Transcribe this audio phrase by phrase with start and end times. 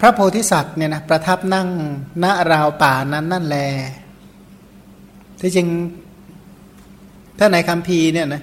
[0.00, 1.68] พระโพธิสัตว์เนี่ยนะประทับนั่ง
[2.22, 3.58] ณราวป่านั้นนั่นแล
[5.40, 5.68] ที่จริง
[7.38, 8.42] ถ้าในคำพีเนี่ยนะ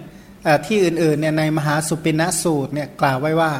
[0.66, 3.52] ที่อื่นๆเนี่ยในมหาสุปินสูตรเนี่ยกล่าวไว้ว่า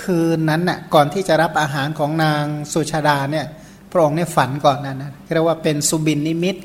[0.00, 3.46] คืนนั้นน่ะก่อนที่จะรับอาหารของนางสุชาดาเนี่ย
[3.90, 6.56] พระองค์เนี่ยฝันก่อนนั้นนะเรียกว่าเป็นสุบินนิมิต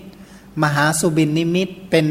[0.64, 2.06] มหาสุบินนิมิต เป็น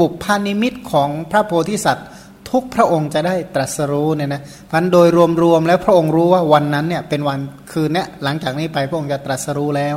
[0.00, 2.08] บุพพานิมิตของพระโพธิสัตว์
[2.50, 5.08] ทุกพระองค์จะได้ตรัสรู้เนี่ยนะพันโดย
[5.42, 7.38] รวมๆแล้วพระองค์รู้ว่าวันนั้นเนี่ยเป็นวัน
[7.72, 9.96] คืนเนี้ยหลังจากนี้ไปพระองค์จะตรัสรู้แล้ว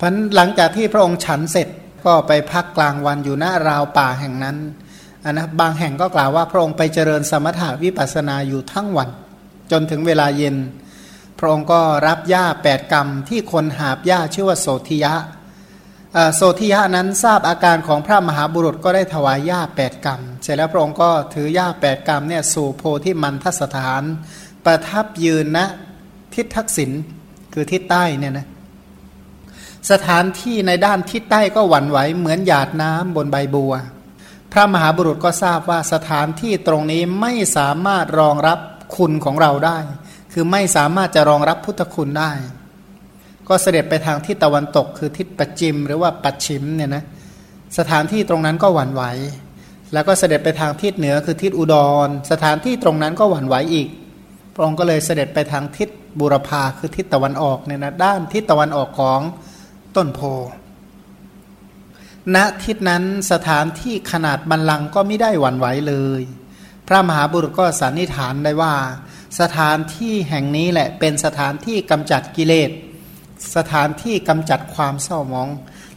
[0.00, 1.68] พันหลังจากที่พระองค์ฉันเสร็จ
[2.06, 4.56] ก็ไปพักกลางวันอยู่หน้าราวป่าแห่งนั้น
[5.24, 9.08] อันนะบางแห่งก็กล่าวว่าพระองค์ไปเจริญสมถาวิปัสนาอยู่ทั้งวัน
[9.72, 10.56] จนถึงเวลาเย็น
[11.38, 15.14] พระองค์ก็รับหญ้าแปดกรรมที่คนหาบหญ้าชื่อว่าโสธิยะ
[16.34, 24.02] โสธิยะนั้นทราบอาการของพระมหาบุรุษก็ได้ถวายหญ้าแปดกรรม เสร็จแล้วพระองค์ก็ถือหญ้าแปดกรรมเนี่ยสู่โพธิมันทสถาน
[24.64, 25.66] ประทับยืนณนะ
[26.34, 26.90] ทิศทักษิณ
[27.52, 28.46] คือทิศใต้เนี่ยนะ
[29.90, 33.74] สถานที่ในด้านทิศใต้ก็หวั่นไหวเหมือนหยาดน้ำบนใบบัว
[34.52, 38.58] พระมหาบุรุษก็ทราบว่าสถานที่ตรงนี้ไม่สามารถรองรับ
[38.96, 39.78] คุณของเราได้
[40.32, 42.32] คือไม่สามารถจะรองรับพุทธคุณได้
[43.48, 47.04] ก็เสด็จไปทางทิศตะวันตก คือทิศปัจจิม หรือว่าปัจฉิมเนี่ยนะ
[47.78, 49.02] สถานที่ตรงนั้นก็หวั่นไหว
[49.92, 53.88] แล้วก็เสด็จไปทางทิศเหนือคือทิศอุดร สถานที่ตรงนั้นก็หวั่นไหวอีก
[54.54, 55.88] พระองค์ก็เลยเสด็จไปทางทิศ
[56.20, 59.20] บุรพาคือทิศตะวันออกเนี่ยนะด้านทิศตะวันออกของ
[59.96, 60.20] ต้นโพ
[62.34, 66.22] ณทิศนั้นสถานที่ขนาดบันลังก็ไม่ได้หวั่นไหวเลย
[66.88, 68.74] พระมหาบุรุษก็สันนิษฐานได้ว่า
[69.40, 72.70] สถานที่แห่งนี้แหละเป็นสถานที่กำจัดกิเลส
[73.56, 75.48] สถานที่กำจัดความเศร้ามอง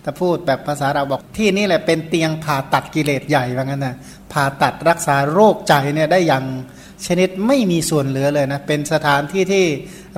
[0.01, 3.95] แต่พูดแบบภาษาเราบอกที่นี่แหละเป็นเตียงผ่าตัดกิเลสใหญ่ว่างั้นนะ
[4.33, 6.45] ผ่าตัดรักษาโรคใจเนี่ยได้อย่าง
[7.07, 9.65] ชนิดไม่มีส่วนเหลือเลยนะ เป็นสถานที่ที่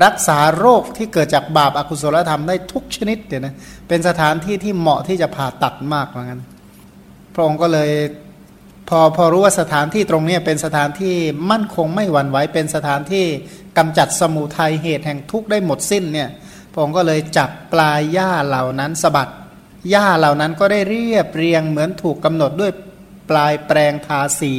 [0.06, 3.56] รักษาโรคที่เกิดจากบาปอากุศลธรรมได้ทุกชนิดเดี๋ยนะ
[3.88, 6.42] เป็นสถานที่ที่เหมาะที่จะผ่าตัดมากเหมือนกัน
[7.34, 7.92] พระองค์ก็เลย
[8.90, 11.16] พอพอรู้ว่าสถานที่ตรงนี้เป็นสถานที่
[11.52, 13.26] มั่นคงไม่หวั่นไหวเป็นสถานที่
[13.78, 16.30] กำจัดสมุทัยเหตุแห่งทุกข์ได้หมดสิ้นเนี่ย
[16.72, 19.32] พระองค์ก็เลยจับปลายหญ้าเหล่านั้นสะบัด
[19.90, 22.72] หญ้าเหล่านั้นก็ได้เรียบเรียงเหมือนถูกกำหนดด้วย
[23.30, 24.56] ปลายแปรงทาสี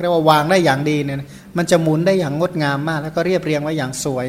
[0.00, 1.18] เรียกว่าวางได้อย่างดีเนี่ย
[1.56, 4.28] มันจะหมุนได้อย่างงดงามมาก แล้วก็เรียบเรียงไว้อย่างสวย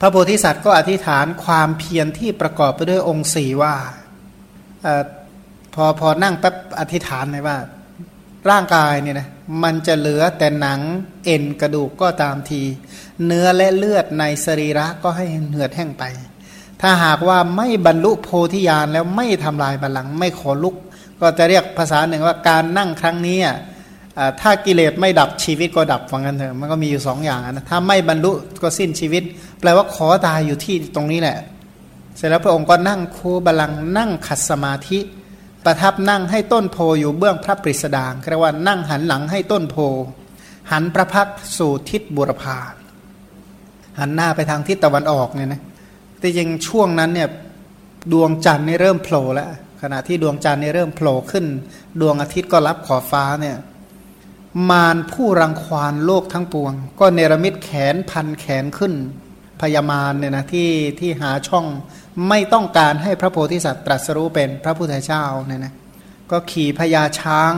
[0.00, 3.74] พระโพธิสัตว์ก็อธิษฐานความเพียรที่ประกอบไปด้วยองค์สี่ว่า
[4.86, 4.88] อ
[5.74, 7.56] พอพอนั่งแป๊บอธิษฐานเลยว่า
[8.50, 9.28] ร่างกายเนี่ยนะ
[9.62, 10.80] มันจะเหลือแต่หนัง
[11.24, 12.62] เอ็นกระดูกก็ตามที
[13.24, 16.04] เนื้อและเลือดในสรีระก็ให้เหือดแห้งไป
[16.80, 20.76] ถ้าหากว่าไม่บรรลุโพธิญาณแล้วไม่ทำลายบัลลังก์ไม่ขอลุก
[21.20, 23.38] ก็จะเรียกภาษาหนึ่งว่าการนั่งครั้งนี้
[24.40, 28.32] ถ้ากิเลสไม่ดับชีวิตก็ดับฟังกันเถอะมันก็มีอยู่สองอย่างนะถ้าไม่บรรลุ
[28.62, 29.22] ก็สิ้นชีวิต
[29.60, 31.38] แปลว่าขอตายอยู่ที่ตรงนี้แหละ
[32.16, 34.98] เสร็จแล้วพระองค์ก็นั่งคูบาลังนั่งขัดสมาธิ
[35.66, 39.76] ประทับนั่งให้ต้นโพอยู่เบื้องพระปริสดางเรียกว่านั่งหันหลังให้ต้นโพ
[40.72, 41.28] หันพระพัก
[41.58, 42.58] สู่ทิศบุรพา
[43.98, 45.60] หันหน้าไปทางทิศตะวันออกเนี่ยนะ
[46.18, 47.28] แต่ยังช่วงนั้นเนี่ย
[48.12, 49.50] ดวงจันทร์นี่เริ่มโผล่แล้ว
[49.82, 51.46] ขณะที่ดวงจันทร์นี่เริ่มโผล่ขึ้น
[52.00, 53.56] ดวงอาทิตย์ก็รับขอบฟ้าเนี่ย
[54.70, 58.94] มารผู้รังควานโลกทั้งปวง ก็เนรมิตแขนพันแขนขึ้น
[59.60, 61.66] พยามารเนี่ยนะที่ที่หาช่อง
[62.28, 65.74] ไม่ต้องการให้พระโพธิสัตว์ตรัสรู้เป็นพระพุทธเจ้าเนี่ยนะ
[66.30, 67.52] ก็ขี่พญาช้าง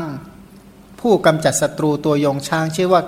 [1.01, 3.03] ผู้กำจัดศัตรูตัวยงช้าง ชื่อว่า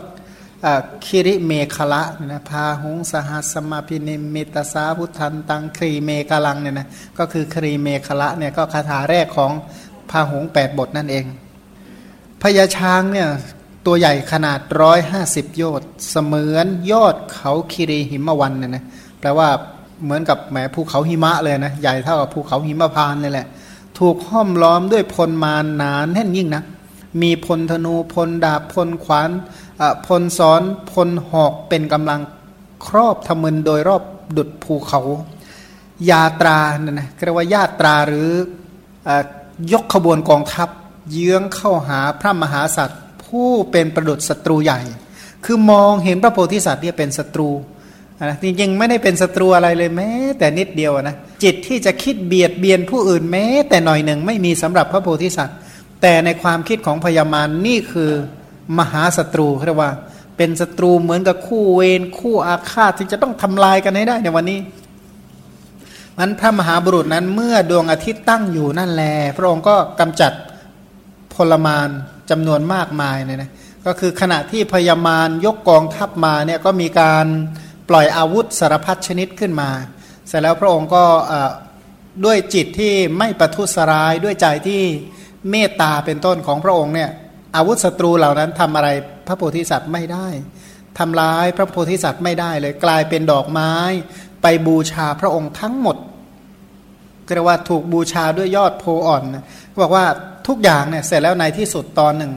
[1.05, 2.03] คิริเมฆละ
[2.33, 6.89] นะพาหงสหัสมาพินิมิตสาพุทธันตังครีเมฆลังเนี่ยนะ
[7.19, 9.53] ก็คือครีเมฆละเนี่ยก็คาถาแรกของ
[10.11, 11.25] พาหงแปดบทนั่นเอง
[12.43, 13.29] พญาช้างเนี่ย
[13.87, 18.85] ตัวใหญ่ขนาดร้อยห้าสิบโยชน์เสมือนยอดเขาคิริหิมวันเนี่ยนะ
[19.21, 19.49] แปลว่า
[20.05, 23.47] เหมือนกับแหมภูเขาหิมะเลยนะใหญ่เท่ากับภูเขาหิมะพานเลยแหละ
[23.99, 26.63] ถูกห้อมล้อมด้วยพลมานหนานแน่นยิ่งนะ
[27.23, 29.31] มีพลธนูพลดาบพลขวาน
[30.07, 30.63] พลซ้อน
[30.93, 32.21] พลหอกเป็นกำลัง
[32.87, 34.03] ครอบทมึนโดยรอบ
[34.37, 35.01] ดุดภูเขา
[36.11, 38.29] ยาตราเนี่ยนะเรียกว่าญาตราหรือ
[39.73, 40.69] ยกขบวนกองทัพ
[41.11, 44.81] เยื้องเข้าหาพระมหาสัตว์ ผู้เป็นประดุษศัตรูใหญ่
[45.45, 47.49] คือมองเห็นพระโพธิสัตว์เนี่ยเป็นศัตรู
[48.25, 55.57] นะจริงๆไม่ได้เป็นศัตรูอะไรเลยแม้ แต่นิดเดียวนะจิตที่จะคิดเบียดเบียนผู้อื่นแม้ แต่หน่อยหนึ่งไม่มีสำหรับพระโพธิสัตว์
[56.03, 58.11] แต่ในความคิดของพญามารนี่คือ
[58.79, 59.93] มหาศัตรูเรียกว่า
[60.37, 64.61] เป็นศัตรูเหมือนกับคู่เวรคู่อาฆาตที่จะต้องทำลายกันให้ได้ในวันนี้
[66.19, 69.05] มันพระมหาบุรุษนั้นเมื่อดวงอาทิตย์ตั้งอยู่นั่นแล
[69.37, 70.33] พระองค์ก็กำจัด
[71.35, 71.89] พลมาน
[72.31, 73.51] จำนวนมากมายเนี่ยนะ
[73.87, 77.27] ก็คือขณะที่พญามารยกกองทัพมาเนี่ยก็มีการ
[77.91, 79.71] ปล่อยอาวุธสารพัดชนิดขึ้นมา
[80.29, 81.05] เสร็จแล้วพระองค์ก็
[82.25, 84.83] ด้วยจิตที่ไม่ประทุษร้ายด้วยใจที่
[85.51, 87.11] เมตตาเป็นต้นของพระองค์เนี่ย
[87.57, 88.89] อาวุธศัตรูเหล่านั้นทำอะไร
[89.27, 90.29] พระโพธิสัตว์ไม่ได้
[90.99, 93.73] ทำร้ายพระโพธิสัตว์ไม่ได้เลยกลายเป็นดอกไม้
[94.43, 95.97] ไปบูชาพระองค์ทั้งหมด
[97.27, 99.23] ก็เรียกว่าถูกบูชาด้วยยอดโพอ่อน
[99.83, 100.05] บอกว่า
[100.49, 102.33] ทุกอย่างเนี่ยเสร็จแล้วในที่สุดตอนหนึ่ง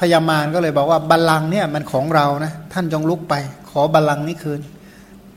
[0.00, 3.34] พญามารก็เลยบอกว่าบัลลังก์เนี่ยมันของเรานะท่านจงลุกไป
[3.78, 4.60] อบัลลังก์นี้คืน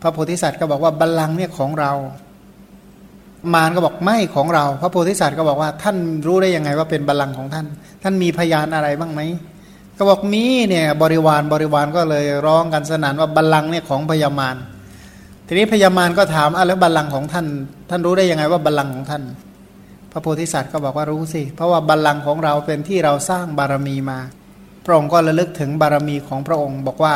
[0.02, 1.92] พระโพธิสัตว์ก็บอกว่าบัลลังก์เนี่ยของเรา
[3.54, 5.98] มารก็บอกไม่ของเรา พระโพธิสัตว์ก็บอกว่าท่าน
[6.28, 7.66] รู้ได้ยังไงว่าเป็นบัลลังก์ของท่าน
[8.04, 9.22] ท่านมีพยานอะไรบ้างไหม
[9.98, 14.56] ก็บอกมีเนี่ยบริวารบริวารก็เลยร้องกันสนั่นว่าบัลลังก์เนี่ยของพญามาร
[15.48, 17.46] ทีนี้พญามารก็ถามอะแล้วบัลลังก์ของท่าน
[17.90, 19.24] ท่านรู้ได้ยังไงว่าบัลลังก์ของท่าน
[20.12, 24.20] พระโพธิสัตว์ก็บอกว่ารู้สิเพราะว่าบัลลังก์ของเราเป็นที่เราสร้างบารมีมา
[24.86, 27.16] พระองค์ก็ระลึกถึงบารมีของพระองค์ บอกว่า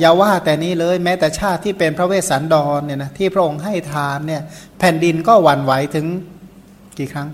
[0.00, 4.42] อย่าว่าแต่นี้เลยแม้แต่ชาติที่เป็นพระเวสสันดรเนี่ยนะที่พระองค์ให้ทานเนี่ย
[4.78, 6.06] แผ่นดินก็หวั่นไหวถึง
[6.98, 7.28] กี่ครั้ง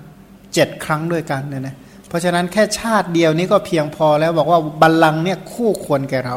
[0.54, 1.74] เจ็ดครั้งด้วยกันเนี่ยนะ
[2.08, 6.36] เพราะฉะนั้นแค่ชาติเดียวนี้ก็เพียงพอแล้วบอกว่าบัลลังก์เนี่ยคู่ควรแก่เรา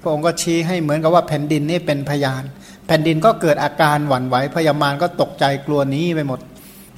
[0.00, 2.42] พระองค์ก็ชี้ให้เหมือนกับว่าแผ่นดินนี่เป็นพยาน
[2.86, 6.40] แผ่นดินก็เกิดอาการหวั่นไหวพยามารก็ตกใจกลัวนี้ไปหมด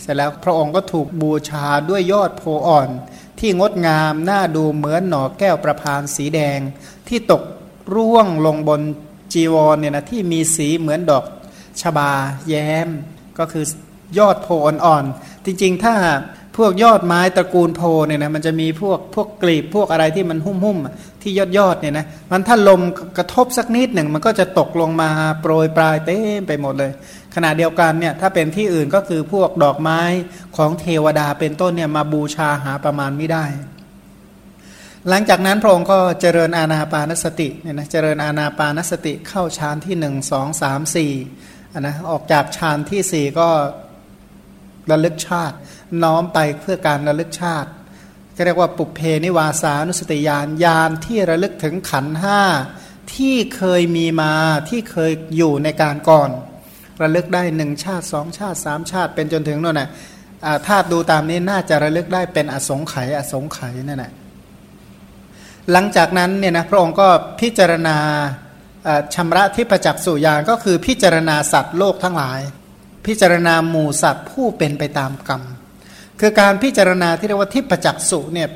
[0.02, 2.88] เสร็จแล้วพระองค์ก็ถูกบูชาด้วยยอดโพอ่อน
[3.40, 6.58] ที่งดงามน่าดูเหมือนหน่อแก้วประพานสีแดง
[7.08, 7.42] ที่ตก
[7.94, 8.80] ร่วงลงบน
[9.32, 11.24] จีวรเนี่ยนะที่มีสีเหมือนดอก
[11.80, 12.10] ชบา
[12.48, 12.88] แย้ม
[13.38, 13.64] ก็คือ
[14.18, 15.94] ยอดโพอ่อนๆจริงๆ ถ้า
[16.56, 20.78] พวกยอดไม้ตระกูลโพเนี่ยนะมันจะมีพวกพวกกลีบพวกอะไรที่มันหุ้มหุ้ม
[21.22, 22.80] ที่ยอดยอดเนี่ยนะมันถ้าลม
[23.18, 25.10] กระทบสักนิดหนึ่งมันก็จะตกลงมา
[25.40, 26.92] โปรยปลายเต็มไปหมดเลย
[27.34, 30.00] ขณะเดียวกันเนี่ยถ้าเป็นที่อื่นก็คือพวกดอกไม้
[30.56, 33.44] ของเทวดาเป็นต้นเนี่ยมาบูชาหาประมาณไม่ได้
[35.10, 41.12] หลังจากนั้นพระองค์ก็เจริญอาณาปานสติเนี่ยนะเจริญอาณาปานสติเข้าฌานที่หนึ่งสองสามสี่
[41.80, 43.48] นะออกจากฌานที่สี่ก็
[44.90, 45.56] ระลึกชาติ
[46.02, 47.70] น้อมไปเพื่อการระลึกชาติ
[48.36, 52.40] ก็เรียกว่าปุเพนิวาสานุสติญาณญาณที่ระลึกถึงขันห้า
[53.14, 54.32] ที่เคยมีมา
[54.68, 56.30] ที่เคยอยู่ในการก่อน
[57.02, 59.88] ระลึกได้หนึ่งชาติสองชาติสามชาติ เป็นจนถึงโน่นน่ะ
[60.66, 64.12] ถ้าดูตามนี้น่าจะระลึกได้เป็นอสงไขยอสงไขยนั่นแหละ
[65.72, 67.08] หลังจากนั้นเนี่ยนะพระองค์ก็
[67.40, 67.96] พิจารณา
[69.14, 72.40] ชำระที่ปจักสุยานก็คือพิจารณาสัตว์โลกทั้งหลาย
[73.06, 75.42] พิจารณาหมู่สัตว์ผู้เป็นไปตามกรรม
[76.20, 78.48] คือการพิจารณาที่เรียกว่าทิพจักสุเนี่ย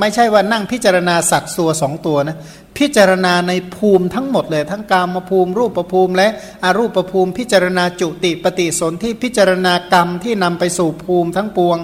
[0.00, 2.36] ไม่ใช่ว่านั่งพิจารณาสัตว์ตัวสองตัวนะ
[2.78, 6.28] พิจารณาในภูมิทั้งหมดเลยทั้งกามภูมิ รูปภูมิ และ
[6.64, 11.78] อรูปภูมิ พิจารณาจุติปฏิสนธิพิจารณากรรมที่นำไปสู่ภูมิทั้งปวง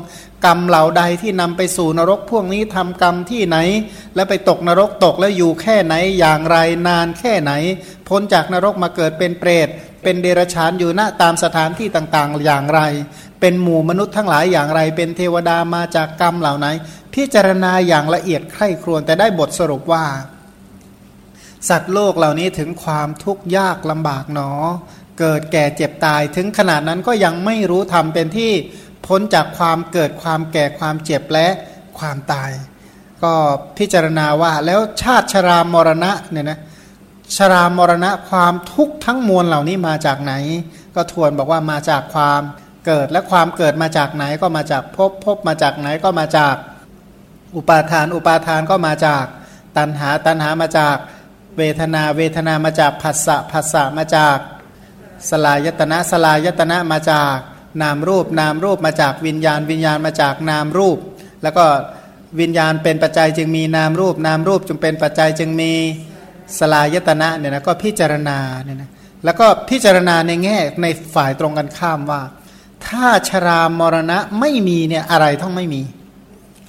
[0.45, 3.57] กรรมเหล่าใดที่นำไปสู่นรกพวกนี้ทำกรรมที่ไหน
[4.15, 6.57] แล้วไปตกนรกตกแล้วอยู่แค่ไหนอย่างไร
[6.89, 7.53] นานแค่ไหน
[8.09, 9.69] พ้นจากนรกมาเกิดเป็นเปรต
[10.03, 12.81] เป็นเดรัจฉานอยู่ณตามสถานที่ต่างๆ อย่างไร
[13.41, 16.67] เป็นหมู่มนุษย์ทั้งหลายอย่างไร เป็นเทวดามาจากกรรมเหล่าไหน
[17.17, 20.07] พิจารณาอย่างละเอียดใคร่ครวญแต่ได้บทสรุปว่า
[21.69, 24.51] สัตว์โลกเหล่านี้ถึงความทุกข์ยากลำบากหนอ
[25.19, 28.53] เกิดแก่เจ็บตายถึงขนาดนั้นก็ยังไม่รู้ทำเป็นที่
[29.07, 31.49] พ้นจากความเกิดความแก่ความเจ็บและ
[31.99, 32.51] ความตาย
[33.23, 33.33] ก็
[33.79, 36.59] พิจารณาว่าแล้วชาติชรามรณะเนี่ยนะ
[37.37, 40.33] ชรามรณะความทุกข์ทั้งมวลเหล่านี้มาจากไหน
[40.95, 42.41] ก็ทวนบอกว่ามาจากความ
[42.87, 46.55] เกิดและความเกิดมาจากไหนก็มาจากภพภพมาจากไหนก็มาจาก
[47.57, 49.25] อุปาทานอุปาทานก็มาจาก
[49.77, 50.97] ตัณหาตัณหามาจาก
[51.59, 54.37] เวทนาเวทนามาจากผัสสะผัสสะมาจาก
[55.31, 57.37] สลายตนะสลายตนะมาจาก
[57.83, 60.99] นามรูปนามรูปมาจากวิญญาณ วิญญาณมาจากนามรูป
[61.43, 61.65] แล้วก็
[62.41, 65.73] วิญญาณเป็นปัจจัยจึงมีนามรูป นามรูปจึงเป็นปัจจัยจึงมี
[66.59, 68.91] สลายตนะเนี่ยนะก็พิจารณาเนี่ยนะ
[69.25, 72.23] แล้วก็พิจารณาในแง่ในฝ่ายตรงกันข้ามว่า
[72.87, 75.83] ถ้าชรามรณะไม่มีเนี่ยอะไรต้องไม่มี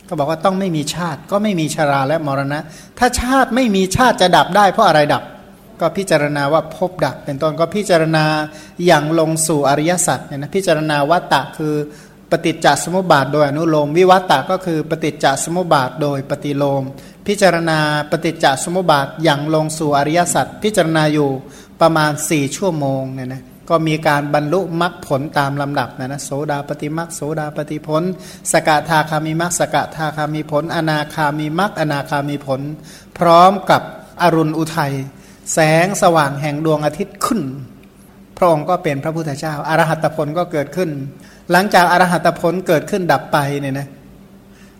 [0.07, 2.59] ก็บอกว่าต้องไม่มีชาติก็ไม่มีชราและมรณะ
[2.99, 5.23] ถ้าชาติไม่มีชาติจะดับได้เพราะอะไรดับ
[5.79, 8.25] ก็พิจารณาว่าพบดับ เป็นต้นก็พิจารณา
[8.85, 11.75] อย่างลงสู่อริยสัจเนี่ยนะพิจารณาวัตตะคือ
[12.31, 16.83] ปฏิจจสมุปบาทโดยอนุโลม วิวัตตะก็คือปฏิจจสมุปบาทโดยปฏิโลม
[17.27, 17.79] พิจารณา
[18.11, 21.29] ปฏิจจสมุปบาทอย่างลงสู่อริยสัจพิจารณาอยู่
[21.81, 28.03] ประมาณ 4 ชั่วโมงเนี่ยนะ ก็มีการบรรลุมรรคผลตามลำดับนะนะโสดาปฏิมรรคโสดาปฏิผล
[28.51, 32.61] สกทาคามีมรรคสกทาคามีผล อนาคามีมรรคอนาคามีผล
[33.17, 33.81] พร้อมกับ
[34.21, 34.93] อรุณอุทัย
[35.53, 37.41] แสงสว่างแห่งดวงอาทิตย์ขึ้น
[38.37, 40.89] พระองค์ก็เป็นพระพุทธเจ้าอารหัตผลก็เกิดขึ้น
[41.51, 43.87] หลังจากอรหัตผลเกิดขึ้นดับไปเนี่ยนะ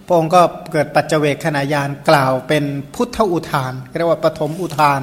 [0.05, 0.41] พระองค์ก็
[0.71, 2.63] เกิดปัจเจเวกขณะยานกล่าวเป็น
[2.95, 5.01] พุทธอุทานเรียกว่าปฐมอุทาน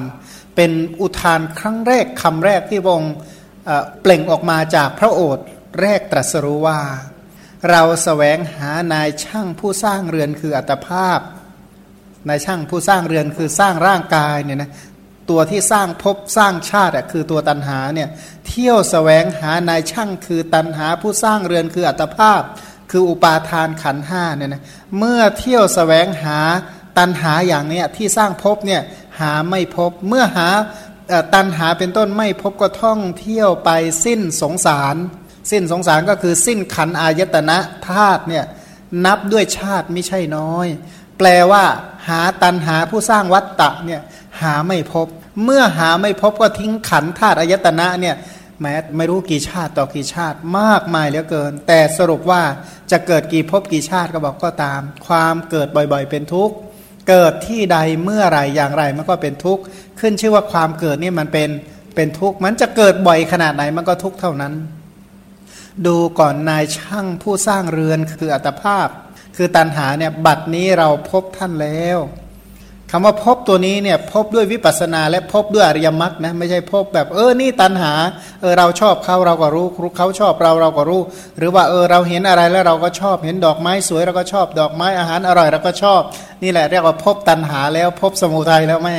[0.55, 3.13] เป็นอุทานครั้งแรกคำแรกที่พระองค์
[4.01, 5.45] เปล่งออกมาจากพระโอษฐ์
[5.81, 6.79] แรกตรัสรู้ว่า
[7.69, 11.19] เราสแสวงหานายช่างผู้สร้างเรือนคืออัตภาพ
[12.29, 14.71] นายช่างผู้สร้างเรือนคือสร้างร่างกายเนี่ยนะ
[15.29, 18.09] ตัวที่สร้างภพสร้างชาติคือตัวตันหาเนี่ย
[18.47, 22.41] เที่ยวสแสวงหานายช่างคือตันหาผู้สร้างเรือนคืออัตภาพ
[22.91, 24.63] คืออุปาทานขันห้าเนี่ยนะ
[24.97, 26.39] เมื่อเที่ยวสแสวงหา
[26.97, 28.81] ตันหาอย่างเนี้ยที่สร้างภพเนี่ย
[29.19, 30.47] หาไม่พบเมื่อหา
[31.33, 33.69] ตันหาเป็นต้นไม่พบก็ท่องเที่ยวไป
[34.05, 34.95] สิ้นสงสาร
[35.51, 37.57] สิ้นสงสารก็คือสิ้นขันอายตนะ
[37.87, 38.45] ธาตุเนี่ย
[39.05, 40.67] นับด้วยชาติไม่ใช่น้อย
[41.17, 41.63] แปลว่า
[42.07, 44.01] หาตันหาผู้สร้างวัตตะเนี่ย
[44.41, 45.07] หาไม่พบ
[45.43, 48.15] เมื่อหาไม่พบก็ทิ้งขันธาตุอายตนะเนี่ย
[48.61, 52.43] แม้ไม่รู้กี่ชาติต่อกี่ชาติมากมายเหลือเกิน แต่สรุปว่า
[52.91, 56.55] จะเกิดกี่ภพกี่ชาติก็บอกก็ตาม ความเกิดบ่อยๆ เป็นทุกข์
[57.09, 59.63] เกิดที่ใดเมื่อไรอย่างไรมันก็เป็นทุกข์
[59.99, 61.49] ขึ้นชื่อว่าความเกิดนี่มันเป็น
[61.95, 64.53] เป็นทุกข์มันจะเกิดบ่อยขนาดไหนมันก็ทุกข์เท่านั้น
[65.87, 68.87] ดูก่อนนายช่างผู้สร้างเรือนคืออัตภาพ
[69.35, 71.99] คือตันหาเนี่ยบัดนี้เราพบท่านแล้ว
[72.91, 77.93] คำว่าพบตัวนี้เนี่ยพบด้วยวิปัสนาและพบด้วยอริยมรรคนะไม่ใช่พบแบบเออนี่ตันหา
[78.41, 81.01] เออเราชอบเขาเราก็รู้เขาชอบเราเราก็รู้
[81.37, 86.01] หรือว่าเออเราเห็นอะไรแล้วเราก็ชอบเห็นดอกไม้สวยเราก็ชอบดอกไม้อาหารอร่อยเราก็ชอบ
[86.43, 88.97] นี่แหละเรียกว่าพบตันหาแล้วพบสมุทัยแล้วไม่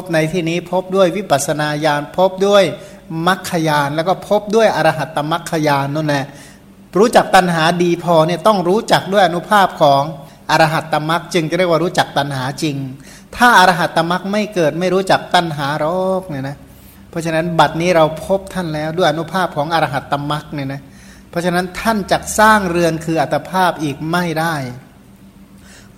[0.00, 2.64] บในที่นี้พบด้วยวิปัสนาญาณพบด้วย
[3.26, 6.24] มรรคญาณแล้วก็พบด้วยอรหัตตมรรคญาณนั่นแหละ
[6.98, 10.02] รู้จักตันหาดีพอเนี่ยต้องรู้จักด้วยอนุภาพของ
[10.50, 12.76] อรหัตตมรักจึงจะเรียกว่ารู้จักตัณหาจริง
[13.36, 16.56] ถ้าอรหัตตมรักไม่เกิดไม่รู้จักตัณหารอกเนี่ยนะ
[17.10, 20.80] เพราะฉะนั้นบัดนี้เราพบท่านแล้วด้วยอนุภาพของอรหัตตมรักเนี่ยนะ
[21.30, 24.54] เพราะฉะนั้นท่านจักสร้างเรือนคืออัตภาพอีกไม่ได้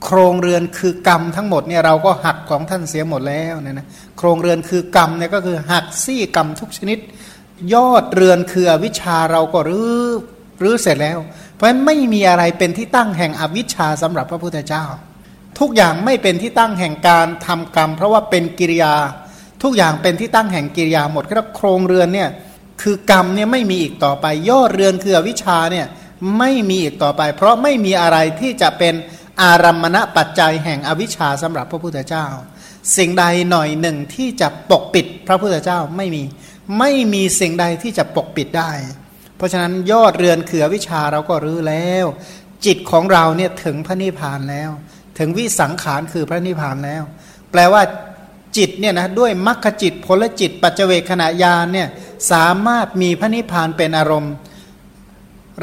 [0.04, 3.87] โครงเรือนคือกรรมทั้งหมดเนี่ยเราก็หักของท่านเสียหมดแล้วเนี่ยนะ
[4.18, 6.99] โครงเรือนคือกรรมเนี่ยก็คือหักซี่กรรมทุกชนิด
[7.75, 10.11] ยอดเรือนคืออวิชาเราก็รื้อ
[10.62, 11.18] รื้อเสร็จแล้ว
[11.54, 14.84] เพราะฉะนั้นไม่มีอะไรเป็นที่ตั้งแห่งอวิชชาสำหรับพระพุทธเจ้า
[15.58, 18.94] ทุกอย่างไม่เป็นที่ตั้งแห่งการทำกรรม เพราะว่าเป็นกิริยา
[19.62, 22.28] ทุกอย่างเป็นที่ตั้งแห่งกิริยาหมดก็โครงเรือนเนี่ย
[22.82, 25.87] คือกรรมเนี่ยไม่มีอีกต่อไป ยอดเรือนคืออวิชชาเนี่ย
[26.38, 28.94] ไม่มีอีกต่อไป เพราะไม่มีอะไรที่จะเป็น
[29.43, 32.26] อารัมมณปัจจัยแห่งอวิชชาสำหรับพระพุทธเจ้า
[32.97, 36.23] สิ่งใดหน่อยหนึ่งที่จะปกปิดพระพุทธเจ้าไม่มี
[36.79, 38.71] ไม่มีสิ่งใดที่จะปกปิดได้
[39.37, 42.07] เพราะฉะนั้นยอดเรือนเขือวิชาเราก็รื้อแล้ว
[42.67, 44.71] จิตของเราเนี่ยถึงพระนิพพานแล้ว
[45.19, 47.03] ถึงวิสังขารคือพระนิพพานแล้ว
[47.50, 47.83] แปลว่า
[48.57, 51.88] จิตเนี่ยนะด้วยมรรคจิตผลจิต ปัจเจเวขณะยานเนี่ย
[52.33, 54.35] สามารถมีพระนิพพานเป็นอารมณ์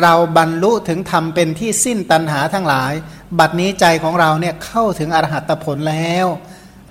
[0.02, 2.94] เราบรรลุถึงธรรมเป็นที่สิ้นตัณหาทั้งหลาย
[3.40, 6.26] บัดนี้ใจของเราเนี่ยเข้าถึงอรหัตผลแล้ว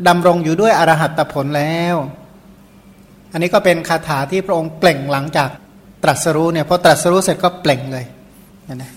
[0.09, 1.97] ดำรงอยู่ด้วยอรหัตผลแล้ว
[3.33, 5.49] อันนี้ก็เป็นคาถาที่พระองค์เปล่งหลังจาก
[6.03, 8.07] ตรัสรู้เนี่ยพอตรัสรู้เสร็จก็เปล่งเลย
[8.75, 8.93] นะ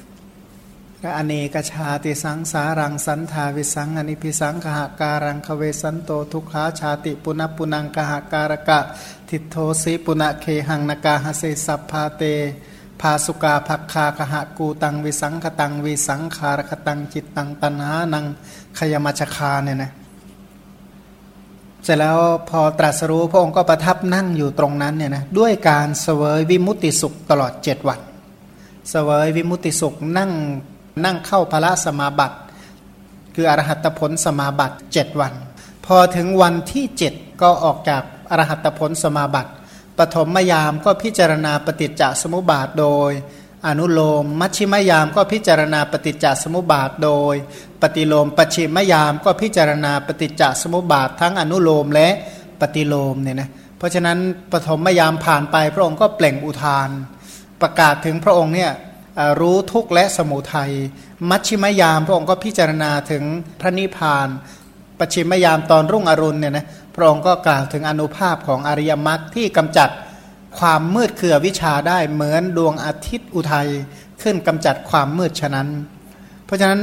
[1.02, 8.80] ก็อเนกชาติสังสารังสันธาวิสสังอนิพพิสัง คหการังคเวสันโตทุกขาชาติปุนัปปุนัง คหการกะ
[9.30, 12.24] ทิฏโฐสิ ปุน เคหังนกาหสิ สัพพาเต
[13.06, 18.26] ภาสุกาภัคคาคหกูฏัง วิสังขตังวิสังขารคตังจิตตังตัณหานัง
[18.78, 19.92] ขยมัชฌคาเนี่ยนะ
[21.84, 22.18] เสร็จแล้ว
[22.50, 28.00] พอตรัสรู้พระองค์ก็ประทับนั่งอยู่ตรงนั้นเนี่ยนะด้วยการเสวยวิมุติสุขตลอดเจ็ดวัน
[28.90, 30.32] เสวยวิมุตติสุขนั่ง
[31.06, 32.38] นั่งเข้าพระสมาบัติ
[33.36, 35.34] คืออรหัตผลสมาบัติเจ็ดวัน
[35.86, 39.52] พอถึงวันที่เจ็ดก็ออกจากอรหัตผลสมาบัติ
[40.00, 43.12] ปฐมยามก็พิจารณาปฏิจจสมุปบาทโดย
[43.68, 47.36] อนุโลม มัชชิมยามก็พิจารณาปฏิจจสมุปบาทโดย
[47.82, 52.10] ปฏิโลมปัจฉิมยามก็พิจารณาปฏิจจสมุปบาททั้งอนุโลมและ
[52.62, 54.18] ปฏิโลมเนี่ยนะเพราะฉะนั้น
[54.52, 56.90] ปฐมยามผ่านไปพระองค์ก็เปล่งอุทาน
[57.62, 58.72] ประกาศถึงพระองค์เนี่ย
[59.40, 60.72] รู้ทุกข์และสมุทัย
[61.30, 63.24] มัชชิมยามพระองค์ก็พิจารณาถึง
[63.62, 64.28] พระนิพพาน
[65.00, 69.90] ปัจฉิมยามตอนรุ่งอรุณเนี่ยนะ พระองค์ก็กล่าวถึงอนุภาพของอริยมรรคที่กำจัด
[70.60, 73.68] ความมืดเคือวิชาได้เหมือนดวงอาทิตย์อุทัย
[74.22, 75.68] ขึ้นกำจัดความมืดฉะนั้น
[76.46, 76.82] เพราะฉะนั้น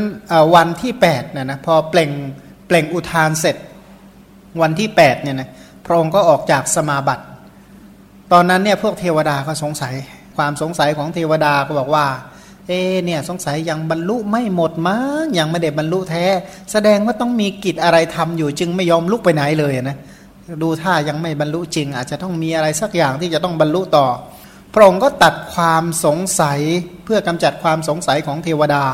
[0.55, 2.11] วันที่8เนี่ยนะพอเปล่ง
[2.67, 3.57] เปล่งอุทานเสร็จ
[4.63, 5.49] วันที่8เนี่ยนะ
[5.87, 7.25] พระองค์ก็ออกจากสมาบัติ
[8.33, 9.95] ตอนนั้นเนี่ยพวกเทวดาก็สงสัย
[10.37, 12.07] ความสงสัยของเทวดาก็บอกว่า
[12.69, 12.73] เอ
[13.05, 16.27] เนี่ยสงสัยยังบรรลุไม่หมดมั้งยังไม่ได้บรรลุแท้
[16.73, 19.97] แสดงว่าต้องมีกิจอะไรทำอยู่จึงไม่ยอมลุกไปไหนเลยนะ
[20.63, 24.07] ดูท่ายังไม่บรรลุจริง อาจจะต้องมีอะไรสักอย่างที่จะต้องบรรลุต่อ
[24.75, 26.61] พระองค์ก็ตัดความสงสัย
[27.05, 28.85] เพื่อกำจัดความสงสัยของเทวดา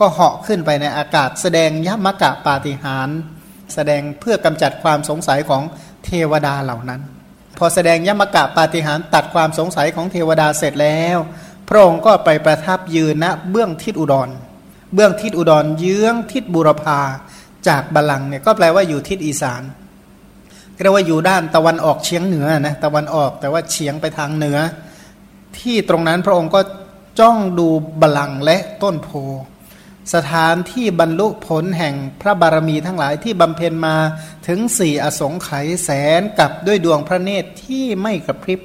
[0.00, 3.08] ก็เหาะขึ้นไปในอากาศ แสดงยมกะปาฏิหาร
[3.74, 5.62] แสดงเพื่อกำจัดความสงสัยของ
[6.04, 7.00] เทวดาเหล่านั้น
[7.58, 11.18] พอแสดงยมกะปาฏิหารตัดความสงสัยของเทวดาเสร็จแล้ว
[11.68, 14.28] พระองค์ก็ไปประทับยืนณเบื้องทิศอุดร
[14.94, 17.00] เบื้องทิศอุดรเยื้องทิศบุรพา
[17.68, 19.62] จากบาลังเนี่ยก็แปลว่าอยู่ทิศอีสาน
[20.82, 24.58] เรียกว่าอยู่ด้านตะวันออกเฉียงเหนือนะตะวันออกแต่ว่าเฉียงไปทางเหนือ
[25.58, 26.60] ที่ตรงนั้นพระองค์ก็
[27.20, 27.68] จ้องดู
[28.00, 29.10] บาลังและต้นโพ
[30.14, 33.96] สถานที่บรรลุผลแห่งพระบารมีทั้งหลายที่บำเพ็ญมา
[34.46, 38.60] ถึงสี่อสงไขยแสนกับด้วยดวงพระเนตรที่ไม่กระพริบ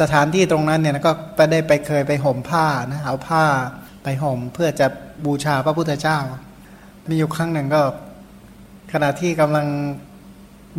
[0.00, 3.44] สถานที่ตรงนั้นเนี่ยก็ไปได้ไปเคยไปห่มผ้านะเอาผ้า
[4.02, 4.86] ไปห่มเพื่อจะ
[5.24, 6.18] บูชาพระพุทธเจ้า
[7.08, 7.82] มีอยู่ครั้งหนึ่งก็
[8.92, 9.66] ขณะที่กำลัง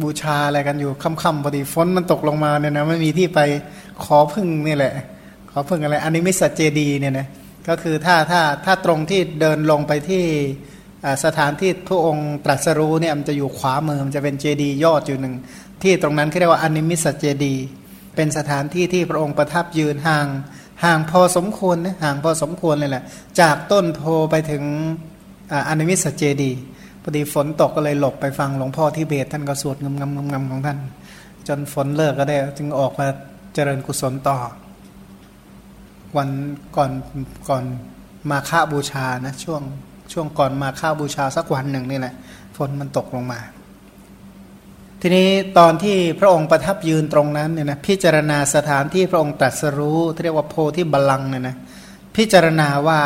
[0.01, 3.39] บูชาอะไรกันอยู่ค่ำๆพอดีฝนมันตกลงมาเนี่ยนะไม่มีที่ไป
[4.03, 4.93] ขอพึ่งนี่แหละ
[5.51, 7.27] ขอพึ่งอะไรอันนี้ม่สัจเจดีเนี่ยนะ
[7.67, 10.24] ก็คือถ้าถ้าถ้าตรงที่เดินลงไปที่
[11.25, 15.36] สถานที่พระองค์ตรัสรู้เนี่ยมันจะอยู่ขวามือมันจะเป็นเจดีย์ยอดอยู่หนึ่ง
[15.84, 17.65] ที่ตรงนั้นเขาเรียกว่าอนิมิสเจดีย์
[18.15, 20.27] เป็นสถานที่ที่พระองค์ประทับยืนห่าง
[20.84, 23.03] ห่างพอสมควรนะห่างพอสมควรเลยแหละ
[23.39, 24.63] จากต้นโพธิ์ไปถึง
[25.67, 26.51] อนิมิสเจดี
[27.01, 30.77] พอดีฝนตกก็เลยหลบไปฟังหลวงพ่อที่เบสท่านก็สวดงำงำงำของท่าน
[31.48, 33.07] จนฝนเลิกก็ได้จึงออกมา
[33.53, 34.38] เจริญกุศลต่อ
[36.17, 36.29] วัน
[36.75, 36.91] ก่อน
[37.50, 37.63] ก่อน
[38.29, 39.62] มาฆาบูชานะช่วง
[40.13, 42.13] ช่วงก่อนมาฆาบูชาสักวันหนึ่งนี่แหละ
[42.57, 43.39] ฝนมันตกลงมา
[45.01, 51.55] ทีนี้ตอนที่พระองค์ประทับยืนตรงนั้นเนี่ยนะพิจารณาสถานที่พระองค์ตรัสรู้เรียกว่าโพธิบัลลังเนี่ยนะ
[52.15, 52.99] พิจารณาว่า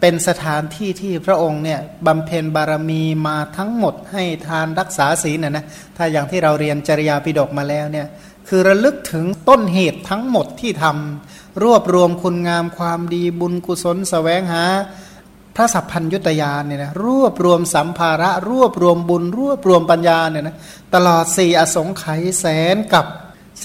[0.00, 5.64] เป็นสถานที่ที่พระองค์เนี่ยบำเพ็ญบารมีมาทั้งหมดให้ทานรักษาศีลน่ยนะ
[5.96, 8.06] ถ้าอย่างที่เราเรียนจริยาปิฎกมาแล้วเนี่ย
[8.48, 14.64] คือระลึกถึงต้นเหตุทั้งหมดที่ทำรวบรวมคุณงามความดีบุญกุศลสแสวงหา
[15.58, 20.56] ระสัพพัญยุตยานเนี่ยนะรวบรวมสัมภาระ รวบรวมบุญ รวบรวมปัญญาเนี่ยนะ
[20.94, 23.06] ตลอดสี่อสงไขยแสนกับ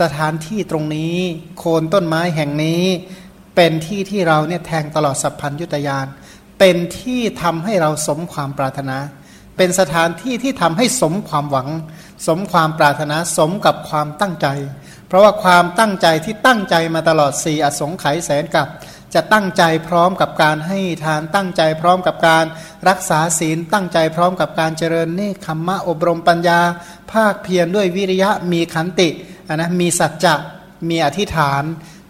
[0.01, 1.15] สถานที่ตรงนี้
[1.57, 2.83] โคนต้นไม้แห่งนี้
[3.55, 6.05] เป็นที่ที่เราเนี่ยแทงตลอดสัพพัญยุตยาน
[6.59, 8.97] เป็นที่ทำให้เราสมความปรารถนา
[9.57, 11.69] เป็นสถานที่ที่ทำให้สมความหวัง
[12.27, 14.47] สมความปรารถนาสมกับความตั้งใจ
[15.07, 18.67] เพราะว่าความตั้งใจที่ตั้งใจมาตลอดสี่อสงไขยแสนกับ
[19.13, 22.45] จะตั้งใจพร้อมกับการให้ทานตั้งใจพร้อมกับการ
[22.89, 26.59] รักษาศีล ตั้งใจพร้อมกับการเจริญเนคขมมะอบรมปัญญา
[27.11, 30.35] ภาคเพียรด้วยวิริยะมีขันติะนะมีสัจจะ
[30.89, 31.63] มีอธิษฐาน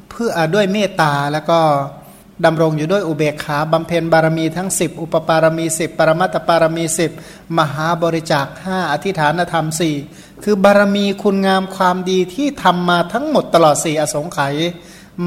[0.09, 1.59] เพื่อด้วยเมตตาแล้วก็
[2.45, 6.83] ดำรงอยู่ด้วยอุเบกขาบำเพ็ญบารมีทั้ง 10 อุปปารมี 10 ปรมัตตปารมี
[7.19, 9.67] 10 มหาบริจาค 5 อธิฐานธรรม
[10.05, 14.55] 4 คือบารมีคุณงามความดีที่ทำมาทั้งหมดตลอดสี่อสงไขย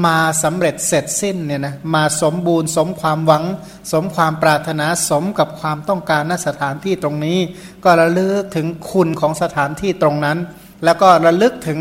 [0.05, 3.43] มาสำเร็จเสร็จสิ้นเนี่ยนะมาสมบูรณ์สมความหวัง
[3.91, 7.39] สมความปรารถนาสมกับความต้องการณสถานที่ตรงนี้
[7.83, 10.37] ก็ระลึกถึงคุณของสถานที่ตรงนั้น
[10.85, 11.79] แล้วก็ระลึกถึง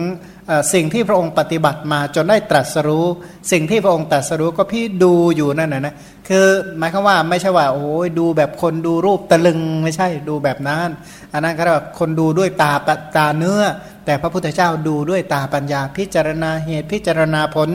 [0.72, 3.06] สิ่งที่พระองค์ปฏิบัติมาจนได้ตรัสรู้
[3.52, 5.94] สิ่งที่พระองค์ตรัสรู้ก็พี่ดูอยู่นั่นนะนะ
[6.28, 6.46] คือ
[6.78, 10.88] หมายความว่าไม่ใช่ว่าโอ้ยดูแบบคนดูรูปตะลึงไม่ใช่ดูแบบนั้น
[11.32, 12.72] อันนั้นก็เรียกว่าคนดูด้วยตา
[13.16, 13.62] ตาเนื้อ
[14.04, 17.68] แต่พระพุทธเจ้าดูด้วยตาปัญญา พิจารณาเหตุพิจารณาผล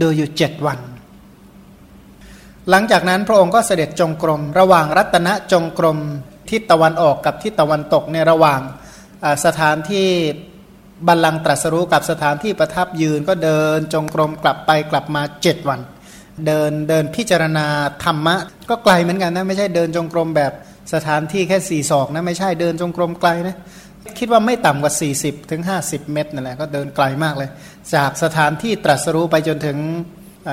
[0.00, 0.78] ดูอยู่เจ็ดวัน
[2.70, 5.98] หลังจากนั้นพระองค์ก็เสด็จจงกรม ระหว่างรัตนจงกรม
[6.50, 8.60] ทิศตะวันออกกับทิศตะวันตกในระหว่าง
[9.44, 10.08] สถานที่
[11.06, 15.80] บัลลังก์ตรัสรู้กับสถานที่ประทับยืนก็เดินจงกรมกลับไปกลับมาเจ็ดวัน
[16.46, 17.66] เดินเดินพิจารณา
[18.04, 18.36] ธรรมะ
[18.70, 20.52] ก็ไกลเหมือนกันนะ ไม่ใช่เดินจงกรมแบบ
[20.94, 23.56] สถานที่แค่สี่ศอกนะ ไม่ใช่เดินจงกรมไกลนะ
[24.18, 27.50] คิดว่าไม่ต่ำกว่า 40ถึง50 เมตรนั่นแหละก็เดินไกลมากเลย
[27.94, 29.78] จากสถานที่ตรัสรู้ไปจนถึง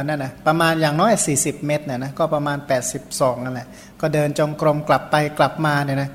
[0.04, 2.58] นั่นนะประมาณอย่างน้อย 40 เมตรเนี่ยนะก็ประมาณ
[3.02, 3.68] 82นั่นแหละ
[4.02, 6.10] ก็เดินจงกรมกลับไปกลับมาเนี่ยนะ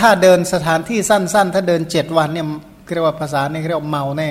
[0.00, 2.46] ถ้าเดินสถานที่สั้น ๆ ถ้าเดิน 7 วันเนี่ย
[2.94, 4.30] เรียกว่าภาษาเนี่ยเรียกว่าเมาแน่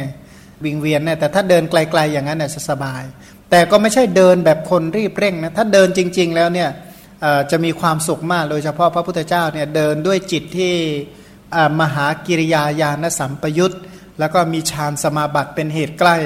[0.66, 3.04] วิงเวียนแน่แต่ถ้าเดินไกล ๆ อย่างนั้นเนี่ยจะสบาย
[3.52, 6.70] แต่ก็ไม่ใช่เดินแบบคนรีบเร่งนะถ้าเดินจริง ๆ แล้วเนี่ย
[7.52, 10.74] จะมีความสุขมากโดยเฉพาะพระพุทธเจ้าเนี่ยเดินด้วยจิตที่
[11.82, 13.76] มหากิริยาญาณสัมปยุต
[14.20, 16.18] แล้วก็มีฌานสมาบัติเป็นเหตุใกล้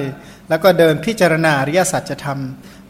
[0.49, 2.41] แล้วก็เดินพิจารณาอริยสัจธรรม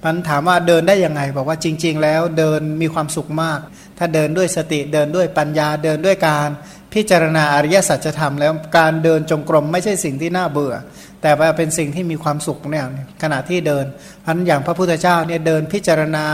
[0.03, 3.59] มันถามว่าเดินได้ยังไงบอกว่าจริง ๆ แล้วเดินมีความสุขมาก
[3.97, 6.49] ถ้าเดินด้วยสติเดินด้วยปัญญาเดินด้วยการ
[6.93, 10.73] พิจารณาอริยสัจธรรมแล้วการเดินจงกรมไม่ใช่สิ่งที่น่าเบื่อ
[11.21, 12.85] แต่ว่าเป็นสิ่งที่มีความสุขเนี่ย
[13.21, 13.85] ขณะที่เดิน
[14.25, 16.25] พันอย่างพระพุทธเจ้าเนี่ยเดินพิจารณา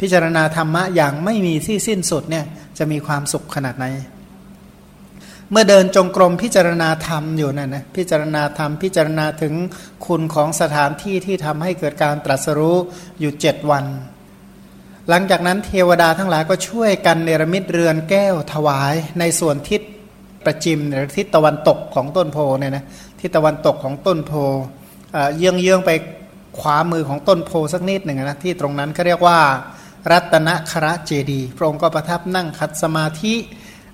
[0.00, 2.44] พิจารณาธรรมะอย่างไม่มีที่สิ้นสุดเนี่ย
[2.78, 3.86] จะมีความสุขขนาดไหน
[5.50, 9.54] เมื่อเดินจงกรมพิจารณาธรรมอยู่นั่นนะพิจารณาธรรมพิจารณาถึง
[10.06, 12.76] คุณของสถานที่ที่ทำให้เกิดการตรัสรู้
[13.20, 13.84] อยู่เจ็ดวัน
[15.08, 19.80] หลังจากนั้นเทวดาทั้งหลายก็ช่วยกันเนรมิตเรือนแก้วถวายในส่วนทิศ
[20.46, 22.84] ประจิมหรือทิศตะวันตกของต้นโพเนี่ยนะ
[23.20, 24.32] ทิศตะวันตกของต้นโพ
[25.36, 25.90] เยื้องเยื้องไป
[26.58, 29.40] ขวามือของต้นโพสักนิดหนึ่งนะที่ตรงนั้นเขาเรียกว่า
[30.10, 33.34] รัตนคระเจดี พระองค์ก็ประทับนั่งคัดสมาธิ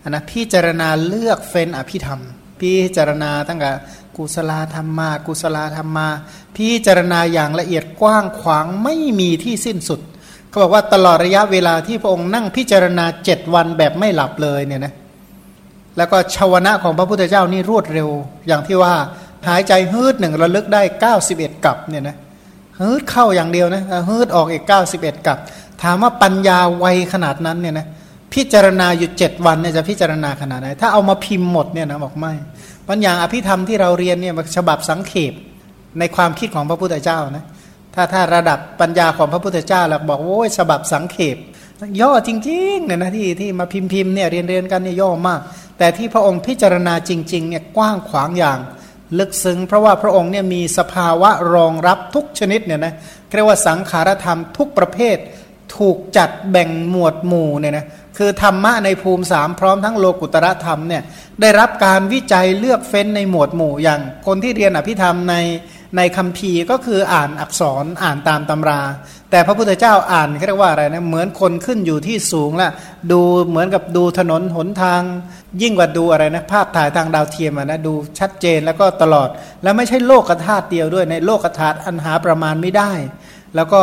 [0.08, 2.20] นะพิจารณาเลือกเฟ้นอภิธรรม
[2.61, 3.70] พิจารณาตั้งแต่
[4.16, 6.08] กุศลธรรมมา กุศลธรรมมา
[6.56, 10.00] พิจารณาอย่างละเอียดกว้างขวางไม่มีที่สิ้นสุด
[10.48, 14.92] เขาบอกว่าตลอดระยะเวลาที่พระองค์นั่งพิจารณาเจ็ดวันแบบไม่หลับเลยเนี่ยนะ
[15.98, 18.08] แล้วก็ชาวนะของพระพุทธเจ้านี่รวดเร็ว
[18.46, 18.94] อย่างที่ว่า
[19.48, 20.82] หายใจฮืดหนึ่งระลึกได้
[21.22, 22.16] 91กับเนี่ยนะ
[22.80, 25.38] ฮืดเข้าอย่างเดียวนะฮืดออกอีก 91กับ
[25.82, 27.87] ถามว่าปัญญาไวขนาดนั้นเนี่ยนะ
[28.34, 32.32] พิจารณาอยู่เจ็ดวันเนี่ยจะพิจารณาขนาดไหน ถ้าเอามาพิมพ์หมดเนี่ยนะบอกไม่
[32.88, 35.32] ปัญญาอภิธรรมที่เราเรียนเนี่ยฉบับสังเขป
[35.98, 37.44] ในความคิดของพระพุทธเจ้านะ
[37.94, 41.37] ถ้าถ้าระดับปัญญาของพระพุทธเจ้าเราบอกโอ้ยฉบับสังเขป
[42.00, 45.40] ย่อจริงๆเนี่ยนะที่ที่มาพิมพ์พิมพ์เนี่ยเรียนเรียนกันเนี่ยย่อมาก
[45.78, 48.58] แต่ที่พระองค์พิจารณาจริงๆเนี่ยกว้างขวางอย่าง
[49.18, 52.94] ลึกซึ้งเพราะว่าพระองค์เนี่ยมีสภาวะรองรับทุกชนิดเนี่ยนะ
[53.34, 55.16] เรียกว่าสังขารธรรมทุกประเภท
[55.76, 57.86] ถูกจัดแบ่งหมวดหมู่เนี่ยนะ
[58.18, 61.02] คือธรรมะในภูมิสามพร้อมทั้งโลกุตระธรรมเนี่ย
[61.40, 65.34] ได้รับการวิจัยเลือกเฟ้นในหมวดหมู่อย่าง คนที่เรียนอภิธรรมใน
[65.96, 68.81] ในคัมภีร์ก็คืออ่านอักษรอ่านตามตำรา
[69.31, 72.70] แต่พระพุทธเจ้าอ่านเรียกว่าอะไรนะเหมือนคนขึ้นอยู่ที่สูงละ
[73.12, 75.03] ดูเหมือนกับดูถนนหนทาง
[75.62, 79.29] ยิ่งกว่าดูอะไรนะภาพถ่ายทางดาวเทียมนะดูชัดเจนแล้วก็ตลอด
[79.62, 82.92] แล้วไม่ใช่โลกธาตุเดียวด้วยในโลกธาตุอันหาประมาณไม่ได้
[83.57, 83.81] แล้วก็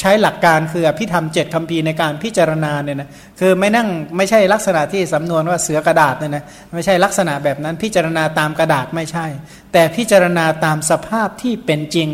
[0.00, 3.08] ใช้หลักการคืออภิธรรมเจ็ดคำพีในการพิจารณาเนี่ยนะ
[3.40, 9.26] คือไม่นั่งไม่ใช่ลักษณะที่สำนวนว่าเสือกระดาษเนี่ยนะไม่ใช่ลักษณะแบบนั้นพิจารณาตามกระดาษไม่ใช่
[9.72, 12.08] แต่พิจารณาตามสภาพที่เป็นจริง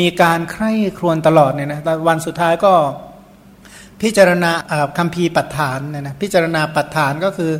[0.00, 2.72] มีการใคร่ครวญตลอดเนี่ยนะวันสุดท้ายก็
[4.02, 4.50] พิจารณา
[4.98, 7.52] คำพีปัฏฐานเนี่ยนะพิจารณาปัฏฐานก็คือ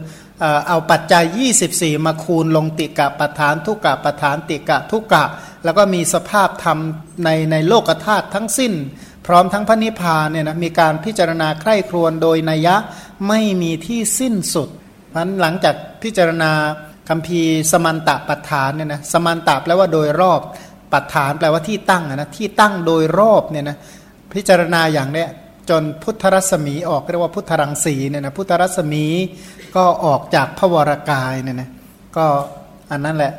[0.68, 1.24] เอาปัจจัย
[1.66, 5.24] 24 มาคูณลงติกะปัฏฐานทุกกะปัฏฐานติกะทุกกะ
[5.64, 6.78] แล้วก็มีสภาพธรรม
[7.24, 8.72] ในในโลกธาตุทั้งสิ้น
[9.26, 12.76] พร้อมทั้งพระนิพพานเนี่ยนะมีการพิจารณาใคร่ครวญโดยนัยยะ
[13.28, 14.68] ไม่มีที่สิ้นสุด
[15.08, 16.52] เพราะหลังจากพิจารณา
[17.08, 17.40] คำพี
[17.72, 20.40] สมันตะปัฏฐานเนี่ยนะสมันตะแปลว่าโดยรอบ
[20.92, 23.76] ปัฏฐานแปลว่าที่ตั้งนะที่ตั้งโดยรอบเนี่ยนะ
[24.34, 25.28] พิจารณาอย่างเนี้ย
[25.70, 29.04] จนพุทธรัศมีออกเรียกว่าพุทธรังสีเนี่ยนะพุทธรัศมี
[29.76, 31.70] ก็ออกจากพระวรากายเนี่ยนะ
[32.16, 32.26] ก็
[32.90, 33.32] อันนั้นแหละ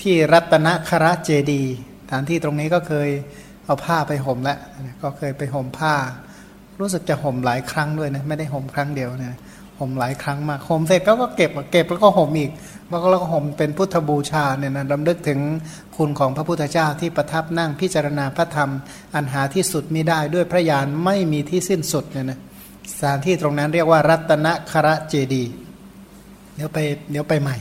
[0.00, 1.62] ที่รัตนคระเจดี
[2.10, 3.10] ฐานที่ตรงนี้ก็เคย
[3.70, 4.58] เอาผ้าไปห่มแล้ว
[5.02, 5.94] ก็เคยไปห่มผ้า
[6.80, 9.34] รู้สึกจะห่มหลายครั้งด้วยนะไม่ได้ห่มครั้งเดียวเนี่ย
[9.78, 12.50] ห่มหลายครั้งมากห่มเสร็จก็เก็บเก็บแล้วก็ห่มอีก
[12.88, 15.40] แล้วก็ห่มเป็นพุทธบูชาเนี่ยนะรำลึกถึง
[15.96, 18.70] คุณของพระพุทธเจ้าที่ประทับนั่งพิจารณาพระธรรม
[19.14, 22.38] อันหาที่สุดไม่ได้ด้วยพระญาณไม่มีที่สิ้นสุดเนี่ยนะ
[22.98, 25.44] สถานที่ตรงนั้นเรียกว่ารัตนคระเจดี
[26.54, 26.78] เดี๋ยวไป
[27.10, 27.56] เดี๋ยวไปใหม่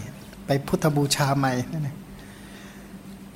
[0.47, 1.98] ไปพุทธบูชาใหม่นั่นเอง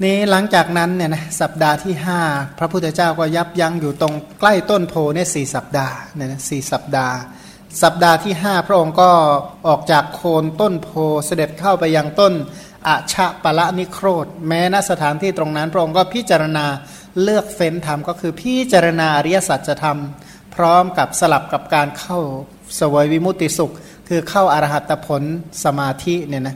[0.05, 2.21] นี้หลังจากนั้นเนี่ยนะสัปดาห์ที่ห้า
[2.59, 7.15] พระพุทธเจ้าก็ยับยั้งอยู่ตรงใกล้ต้นโพเนี่ยสี่สัปดาห์เนี่ยนะสี่สัปดาห์
[7.83, 9.11] สัปดาห์ที่ห้าพระองค์ก็
[9.67, 10.89] ออกจากโคนต้นโพ
[11.25, 12.33] เสด็จเข้าไปยังต้น
[12.87, 16.65] อาชะปะละนิโครธ แม้ณสถานที่ตรงนั้น พระองค์ก็พิจารณา
[17.23, 19.99] เลือกเฟ้นธรรมก็คือพิจารณาอริยสัจธรรม
[20.55, 22.19] พร้อมกับสลับกับการเข้า
[22.79, 23.73] สวยวิมุตติสุข
[24.07, 25.23] คือเข้าอรหัตผล
[25.63, 26.55] สมาธิเนี่ยนะ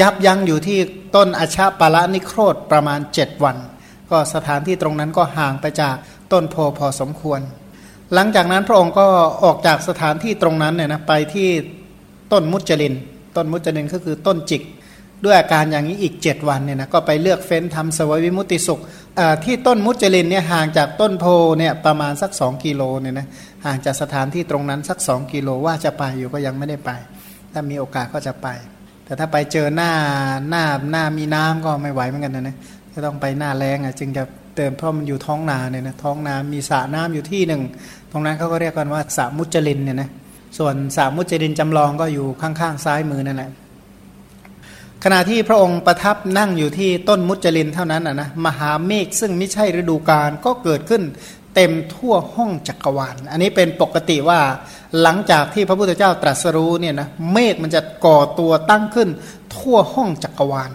[0.00, 0.78] ยับยั้งอยู่ที่
[1.16, 3.56] ต้นอชาปาละนิโครธประมาณเจ็ดวัน
[4.10, 5.96] ก็สถานที่ตรงนั้นก็ห่างไปจาก
[6.32, 7.40] ต้นโพพอสมควร
[8.14, 9.06] หลังจากนั้นพระองค์ก็
[9.44, 11.48] ออกจากสถานที่ตรงนั้นเนี่ยนะไปที่
[12.32, 12.94] ต้นมุจลิน
[13.36, 14.62] ต้นมุจลินก็คือต้นจิก
[15.24, 18.80] ด้วยอาการอย่างนี้อีก 7 วันเนี่ยนะก็ไปเลือกเฟ้นทำสวยวิมุติสุข
[19.44, 21.24] ที่ต้นมุจลินเนี่ยห่างจากต้นโพ
[21.58, 23.26] เนี่ยประมาณสัก 2 กิโลเนี่ยนะ
[23.64, 26.90] ห่างจากสถานที่ตรงนั้นสัก 2 กิโลว่าจะไปอยู่ก็ยังไม่ได้ไป
[27.52, 28.48] ถ้ามีโอกาสก็จะไป
[29.10, 29.92] แต่ถ้าไปเจอหน้า
[30.50, 32.56] หน้าหน้ามีน้ำก็ไม่ไหวเหมือนกันนะนะ
[32.92, 34.22] ก็ต้องไปหน้าแรงอะจึงจะ
[34.56, 37.62] เติมเพราะมันอยู่ท้องนาเนี่ยนะท้องนามีสระน้ำอยู่ที่หนึ่ง
[38.12, 40.10] ตรงนั้นเขาก็เรียกกันว่าสระมุจลินเนี่ยนะ
[40.58, 43.50] ส่วนสระมุจลินจำลองก็อยู่ข้างๆซ้ายมือนั่นแหละ
[45.04, 51.02] ขณะที่พระองค์ประทับนั่งอยู่ที่ต้นมุจลินเท่านั้นนะมหาเมฆซึ่งไม่ใช่ฤดูกาลก็เกิดขึ้น
[51.54, 54.40] เต็มทั่วห้องจักรวาล อันนี้เป็นปกติว่า
[55.02, 59.08] หลังจากที่พระพุทธเจ้าตรัสรู้เนี่ยนะเมฆมันจะก่อตัวตั้งขึ้น
[59.56, 60.72] ทั่วห้องจักรวาล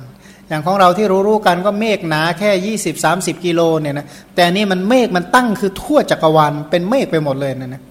[0.48, 7.84] อย่างของเราที่รู้ๆกันก็เมฆหนาแค่ 20 30 กิโลเนี่ยนะแต่นี่มันเมฆมันตั้งคือทั่วจักรวาลเป็นเมฆไปหมดเลยนะนะ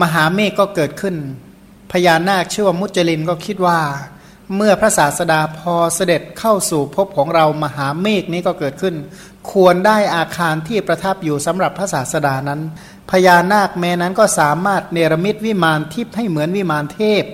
[0.00, 1.14] มหาเมฆก็เกิดขึ้น
[1.92, 3.78] พญานาคชื่อว่ามุจลินก็คิดว่า
[4.56, 8.94] เมื่อพระศาสดาพอเสด็จเข้าสู่ภพของเรามหาเมฆนี้ก็เกิดขึ้น
[9.52, 12.60] ควรได้อาคารที่ประทับอยู่สำหรับพระศาสดานั้น
[13.10, 17.24] พญานาคแม้นั้นก็สามารถเนรมิตวิมานทิพย์ให้เหมือนวิมานเทพ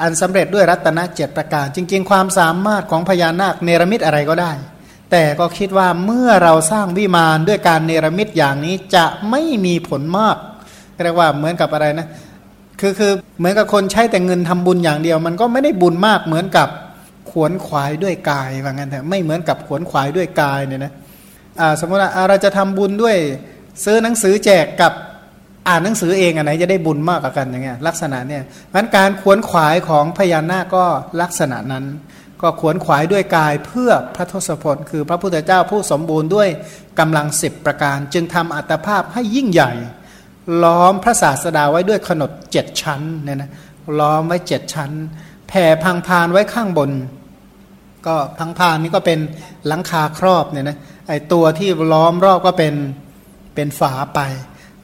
[0.00, 4.52] อันสำเร็จด้วยรัตนเจ็ดประการ จริง ๆ ความสามารถของพญานาคเนรมิตอะไรก็ได้
[5.10, 10.36] แต่ก็คิดว่าเมื่อเราสร้างวิมานด้วยการเนรมิตอย่างนี้จะไม่มีผลมาก
[11.04, 12.08] เรียกว่าเหมือนกับอะไรนะ
[12.82, 16.68] คือคือเหมือนกับคนใช้แต่เงินทำบุญอย่างเดียว มันก็ไม่ได้บุญมากเหมือนกับ
[17.30, 20.92] ขวนขวายด้วยกายว่างั้นแต่ไม่เหมือนกับขวนขวายด้วยกายเนี่ยนะ
[21.80, 23.16] สมมติว่าเราจะทำบุญด้วย
[23.84, 24.92] ซื้อหนังสือแจกกับ
[25.68, 28.42] อ่านหนังสือเองอันไหนจะได้บุญมากกว่ากันอย่างเงี้ยลักษณะเนี่ย
[28.72, 30.84] มันการขวนขวายของพญานาคก็
[31.22, 31.84] ลักษณะนั้น
[32.42, 36.48] ก็ขวนขวายด้วยกายเพื่อพระทศพลคือพระพุทธเจ้าผู้สมบูรณ์ด้วย
[36.98, 39.72] กำลังสิบประการ จึงทำอัตภาพให้ยิ่งใหญ่
[40.64, 43.50] ล้อมพระศาสดาไว้ด้วยขนดเจ็ดชั้นเนี่ยนะ
[44.00, 44.90] ล้อมไว้เจ็ดชั้น
[45.48, 46.90] แผ่พังพานไว้ข้างบน
[48.06, 49.18] ก็พังพานนี้ก็เป็น
[49.66, 50.76] หลังคาครอบเนี่ยนะ
[51.08, 52.74] ไอตัวที่ล้อมรอบก็เป็น
[53.54, 54.20] เป็นฝาไป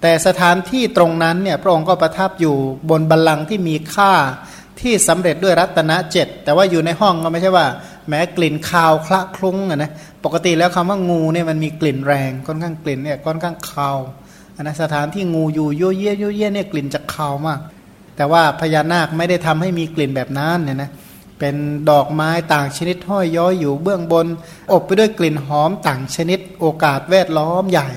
[0.02, 2.56] แต่สถานที่ตรงนั้นเนี่ยพระองค์ก็ประทับอยู่
[2.90, 4.12] บนบัลลังก์ที่มีค่า
[4.80, 7.66] ที่สำเร็จด้วยรัตนเจ็ดแต่ว่าอยู่ในห้องก็ไม่ใช่ว่า
[8.08, 9.90] แม้กลิ่นคาวคละคลุ้งอะนะ
[10.24, 13.98] ปกติแล้วคำว่างูเนี่ยมันมีกลิ่นแรงค่อนข้างกลิ่นเนี่ยค่อนข้างคาว
[14.62, 17.60] นะสถานที่งูอยู่โยเยโยเยเนี่ยกลิ่นจะคาวมาก
[18.16, 20.90] แต่ว่าพญานาคไม่ได้ทำให้มีกลิ่นแบบนั้นเนี่ยนะ
[21.38, 21.54] เป็น
[21.90, 24.26] ดอกไม้ต่างชนิดห้อยย้อยอยู่เบื้องบน
[24.72, 27.88] อบไปด้วยกลิ่นหอมต่างชนิดโอกาสแวดล้อมใหญ่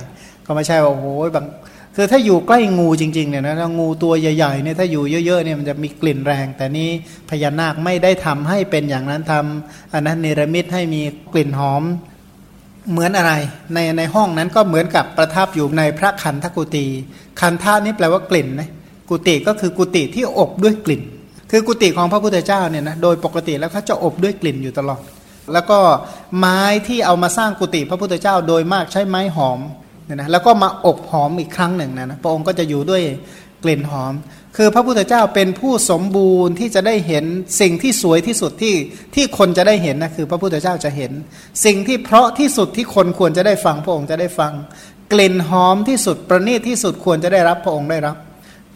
[0.46, 1.46] ก็ไม่ใช่ว่าโอ้โหบาง
[1.96, 6.90] คือถ้าอยู่ใกล้งูจริงๆเนี่ยนะงูตัวใหญ่ๆเนี่ยถ้าอยู่เยอะๆเนี่ยมันจะมีกลิ่นแรง แต่นี้
[7.30, 11.02] พญานาคไม่ได้ทำให้เป็นอย่างนั้นทำอันนั้นเนรมิตให้มี
[11.34, 11.84] กลิ่นหอม
[12.90, 13.34] เหมือนอะไร
[13.74, 16.86] ในในห้องนั้นก็เหมือนกับประทับอยู่ในพระคันธกุตี
[17.42, 18.70] คันธานี่แปลว่ากลิ่นนะ
[19.10, 21.02] กุติก็คือกุติที่อบด้วยกลิ่น
[21.52, 25.02] คือกุติของพระพุทธเจ้าเนี่ยนะโดยปกติแล้วเขาจะอบด้วยกลิ่นอยู่ตลอด
[25.54, 25.80] แล้วก็
[26.38, 29.60] ไม้ที่เอามาสร้างกุติพระพุทธเจ้าโดยมากใช้ไม้หอม
[30.06, 33.02] เนี่ยนะแล้วก็มาอบหอมอีกครั้งหนึ่งนะนะพระองค์ก็จะอยู่ด้วย
[33.64, 34.14] กลิ่นหอม
[34.58, 37.26] คือพระพุทธเจ้าเป็นผู้สมบูรณ์ที่จะได้เห็น
[37.62, 38.76] สิ่งที่สวยที่สุดที่
[39.16, 41.12] ที่คนจะได้เห็นนะคือ พระพุทธเจ้าจะเห็น
[41.66, 44.52] สิ่งที่เพราะที่สุดที่คนควรจะได้ฟังพระองค์จะได้ฟัง
[45.14, 48.16] กลิ่นหอมที่สุดประณีตที่สุดควรจะได้รับพระองค์ได้รับ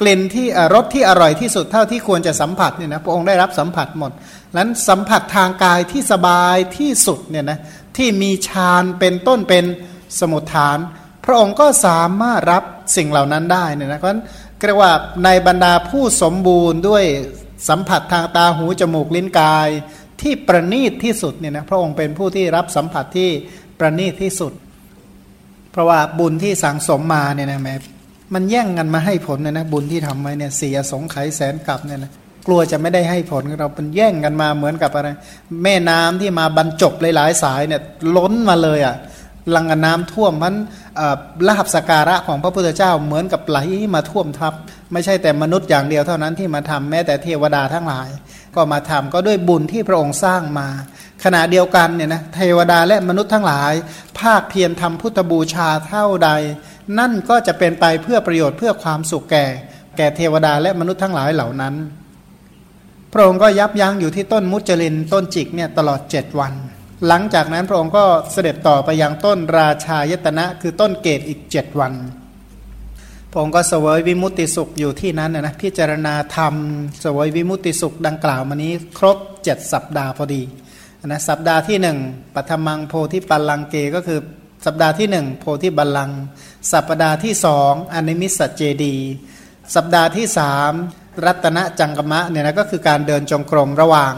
[0.01, 4.11] กลิ่นที่รสที่อร่อยที่สุดเท่าที่ควรจะสัมผัสเนี่ยนะพระองค์ได้รับสัมผัสหมด
[4.57, 7.59] นั้นสัมผัสทางกายที่สบายที่สุดเนี่ยนะ
[7.97, 9.65] ที่มีฌานเป็นต้นเป็น
[10.19, 10.77] สมุทฐาน
[11.25, 12.63] พระองค์ก็สามารถรับ
[12.97, 14.23] สิ่งเหล่านั้นได้เนี่ยนะเพราะฉะนั้น
[14.67, 17.03] เรียกว่าในบรรดาผู้สมบูรณ์ด้วย
[17.69, 19.69] สัมผัสทางตาหูจมูกลิ้นกาย
[20.21, 23.29] ที่ประณีตที่สุดเนี่ยนะพระองค์เป็นผู้ที่รับสัมผัสที่
[23.79, 24.53] ประณีตที่สุด
[25.71, 27.75] เพราะว่าบุญที่สังสมมาเนี่ยนะแม้
[28.33, 32.11] มันแย่งกันมาให้ผลเนี่ยนะบุญที่ทำไว้เนี่ยเสียสงไขแสนกลับเนี่ยนะ
[32.47, 35.09] กลัวจะไม่ได้ให้ผลเราเป็นแย่งกันมาเหมือนกับอะไร
[35.63, 37.81] แม่น้ำที่มาบรรจบหลายๆสายเนี่ย
[38.15, 38.95] ล้นมาเลยอะ่ะ
[39.55, 40.55] ลังน้ำท่วมมัน
[41.47, 43.59] ลาบสการะของพระพุทธเจ้าเหมือนกับไหล
[43.95, 44.53] มาท่วมทับ
[44.91, 48.09] ไม่ใช่แต่มนุษย์อย่างเดียวเท่านั้นที่มาทำแม้แต่เทวดาทั้งหลาย
[48.55, 50.67] ก็มาทำก็ด้วยบุญที่พระองค์สร้างมา
[51.23, 53.73] ขณะเดียวกันเนี่ยนะเทวดาและมนุษย์ทั้งหลาย
[54.19, 56.29] ภาคเพียรทำพุทธบูชาเท่าใด
[56.99, 59.45] นั่นก็จะเป็นไปเพื่อประโยชน์เพื่อความสุขแก่
[59.97, 61.73] แก่เทวดาและมนุษย์ทั้งหลายเหล่านั้น
[63.13, 66.53] พระองค์ก็ยับยั้งอยู่ที่ต้นมุจลินต้นจิกเนี่ยตลอดเจ็ดวัน
[67.07, 71.93] หลังจากนั้นพระองค์ก็เสด็จต่อไปยังต้นราชายตนะ คือต้นเกตอีกเจ็ดวัน
[73.31, 76.53] พระองค์ก็เสวยวิมุตติสุขอยู่ที่นั้นนะพิจารณาธรรม
[77.01, 80.41] เสวยวิมุตติสุขดังกล่าวมานี้ ครบเจ็ดสัปดาห์พอดี
[81.05, 81.97] นะสัปดาห์ที่หนึ่ง
[82.35, 84.19] ปัทมังโพธิปัลลังเกก็คือ
[84.65, 86.11] สัปดาห์ที่หนึ่งโพธิบัลลัง
[86.73, 88.95] สัปดาห์ที่สองอนิมิสเจดี
[89.75, 90.71] สัปดาห์ที่สาม
[91.25, 94.13] รัตนจังกมะเนี่ยนะก็คือการเดินจงกรมระหว่าง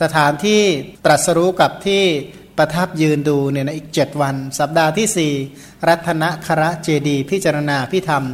[0.00, 0.62] สถานที่
[1.04, 2.04] ตรัสรู้กับที่
[2.58, 5.32] ประทับยืนดูเนี่ยนะอีกเจ็ดวัน สัปดาห์ที่สี่
[5.88, 8.24] รัตนคระเจดี พิจารณาพิธรรม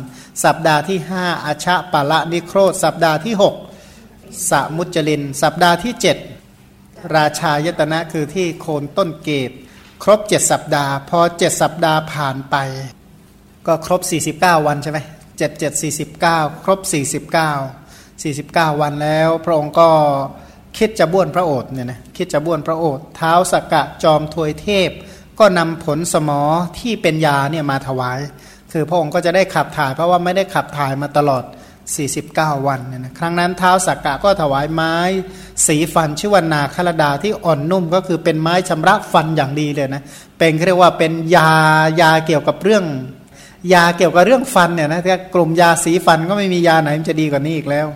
[0.45, 3.55] สัปดาห์ที่ห้าอาชะปะละนิโครธสัปดาห์ที่หก
[4.51, 6.17] สมุจลิน สัปดาห์ที่เจ็ด
[7.17, 9.51] ราชายตนะคือที่โคนต้นเกต
[10.03, 12.57] ครบเจ็ดสัปดาห์ พอเจ็ดสัปดาห์ผ่านไป
[13.67, 14.01] ก็ครบ
[14.35, 14.99] 49 วันใช่ไหม
[15.39, 19.91] เจ็ดเจ็ดสี่สิบเก้าครบ 49 49 วันแล้ว พระองค์ก็
[20.79, 24.91] คิดจะบ้วนพระโอษฐ์เนี่ยนะคิดจะบ้วนพระโอษฐ์เท้าสกกะจอมทวยเทพ
[25.39, 26.43] ก็นำผลสมอ
[26.79, 28.19] ที่เป็นยาเนี่ยมาถวาย
[28.73, 31.45] คือพระองค์ก็จะได้ขับถ่ายเพราะว่าไม่ได้ขับถ่ายมาตลอด
[32.05, 34.95] 49 วันเนี่ยนะครั้งนั้นเท้าสักกะก็ถวายไม้
[35.67, 40.03] สีฟันชื่อวนาคลดาที่อ่อนนุ่มก็คือเป็นไม้ชำระฟันอย่างดีเลยนะ
[40.39, 41.53] เป็นเรียกว่าเป็นยา
[42.01, 42.85] ยาเกี่ยวกับเรื่อง
[43.75, 45.01] ยาเกี่ยวกับเรื่องฟันเนี่ยนะ
[45.35, 47.87] กลุ่มยาสีฟันก็ไม่มียาไหนมันจะดีกว่านี้อีกแล้ว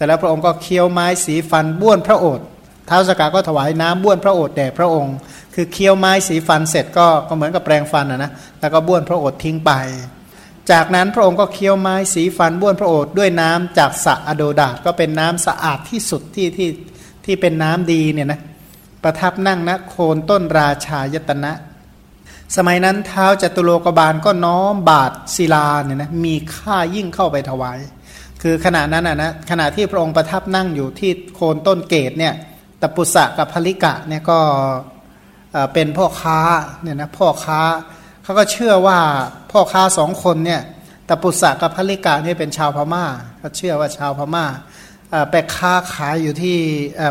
[0.00, 2.46] ร็จแล้วพระองค์ก็เคี้ยวไม้สีฟันบ้วนพระโอษฐ์
[2.88, 5.16] ท้าวสกาก็ถวายน้ำบ้วนพระโอษฐ์แด่พระองค์
[5.54, 9.72] คือเคี้ยวไม้สีฟันเสร็จก็ก็เหมือนกับแปรงฟันนะนะแล้วก็บ้วนพระโอษฐ์ทิ้งไป
[10.70, 16.68] จากนั้นพระองค์ก็เคี้ยวไม้สีฟันบ้วนพระโอษฐ์ด้วยน้ำจากสระอโดดาก็เป็นน้ำสะอาดที่สุดที่ที่
[17.24, 18.40] ที่เป็นน้ำดีเนี่ยนะ
[19.02, 21.52] ประทับนั่งณโคนต้นราชายตนะ
[22.56, 27.78] สมัยนั้นเท้าจตุโลกบาลก็น้อมบาทศิลาเนี่ยนะมีค่ายิ่งเข้าไปถวาย
[28.42, 32.34] คือขณะนั้นนะขณะที่พระองค์ประทับนั่งอยู่ที่โคนต้นเกตเนี่ย
[32.80, 34.38] ตปุสะกับพลิกะเนี่ยก็
[35.72, 36.38] เป็นพ่อค้า
[36.82, 37.60] เนี่ยนะพ่อค้า
[38.22, 38.98] เขาก็เชื่อว่า
[39.52, 40.60] พ่อค้าสองคนเนี่ย
[41.08, 43.04] ตปุสะกับพลิกะนี่เป็นชาวพมา่า
[43.38, 44.44] เขาเชื่อว่าชาวพมา่า
[45.30, 46.56] ไปค้าขายอยู่ที่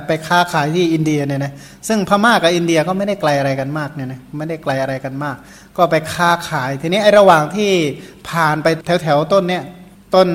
[0.08, 1.54] ไปค้าขายที่อินเดียเนี่ยนะ
[1.88, 5.36] ซึ่งพม่ากับอินเดียก็ไม่ได้ไกลอะไรกันมากเนี่ยนะไม่ได้ไกลอะไรกันมาก
[5.78, 7.72] ก็ไปค้าขายทีนี้ไอ้ระหว่างที่
[8.30, 9.64] ผ่านไปแถวแถวต้นเนี่ย
[10.16, 10.28] ต้น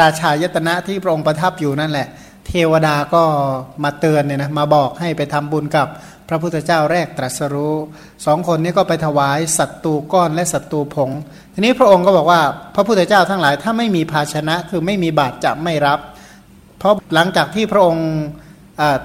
[0.00, 2.08] ราชายตนะที่พระองค์ประทับอยู่นั่นแหละ
[2.46, 3.22] เทวดาก็
[3.84, 5.88] มาเตือนเนี่ยนะมาบอกให้ไปทำบุญกับ
[6.28, 7.74] พระพุทธเจ้าแรกตรัสรู้
[8.26, 11.10] สองคนนี้ก็ไปถวายสัตตูก้อนและสัตตูผง
[11.54, 12.40] ทีนี้พระองค์ก็บอกว่า
[12.74, 15.98] พระพุทธเจ้าทั้งหลายถ้าไม่มีภาชนะคือไม่มีบาตรจะไม่รับ
[16.78, 18.08] เพราะหลังจากที่พระองค์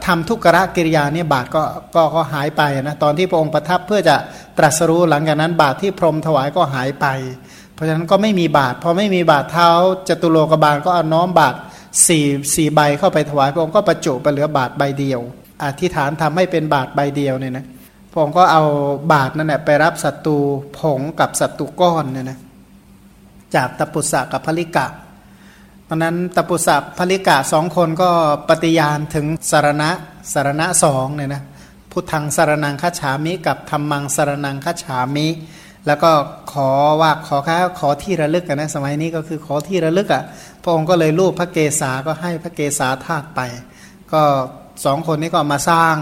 [0.06, 1.64] ทำทุกขะกิริยาเนี่ยบาทก็
[1.96, 4.16] ก็ก็หายไปนะตอนที่พระองค์ประทับเพื่อจะ
[4.58, 7.06] ตรัสรู้หลังจากนั้นบาทที่พรมถวายก็หายไป
[7.78, 9.70] เพราะฉะนั้นก็ไม่มีบาทพอไม่มีบาทเท้า
[10.10, 11.56] จตุโลกบาลก็เอาน้อมบาท
[12.08, 15.22] สี่สี่ใบเข้าไปถวายพระองค์ก็ประจุไปเหลือบาทใบเดียว
[15.64, 17.66] อธิษฐานทำให้เป็นบาทใบเดียวเนี่ยนะ
[18.12, 18.64] พระองค์ก็เอา
[19.14, 20.38] บาทนั่นแหละไปรับศัตรู
[20.78, 22.40] ผงกับศัตรูก้อนเนี่ยนะ
[23.56, 24.88] จากตปุษะกับพลิกะ
[25.86, 28.10] เพราะนั้นตปุสัพพลิกะสองคนก็
[28.50, 29.90] ปฏิญาณถึงสารณะ
[30.34, 31.44] สารณะสองเนี่ยนะ
[31.92, 35.28] พุทธังสารนังคัจฉามิ กับธรรมังสารนังคัจฉามิ
[35.86, 36.12] แล้วก็
[36.54, 36.70] ขอ
[37.02, 40.24] ว่าขอค่าขอที่ระลึกกันนะสมัยนี้ก็คือขอที่ระลึกอะ่ะ
[40.64, 43.42] พระองค์ก็เลยรูปพระเกศาก็ให้พระเกศาธาตุไป
[44.14, 44.24] ก็
[44.86, 45.96] สองคนนี้ก็มาสร้าง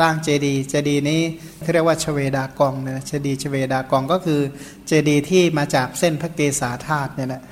[0.00, 1.22] สร้างเจดีย์เจดีย์นี้
[1.72, 4.40] เรียกว่าชเวดากองนะเจดีย์ชเวดากองก็คือ
[4.86, 7.42] เจดีย์ที่มาจากเส้นพระเกศาธาตุเนี่ยแหละ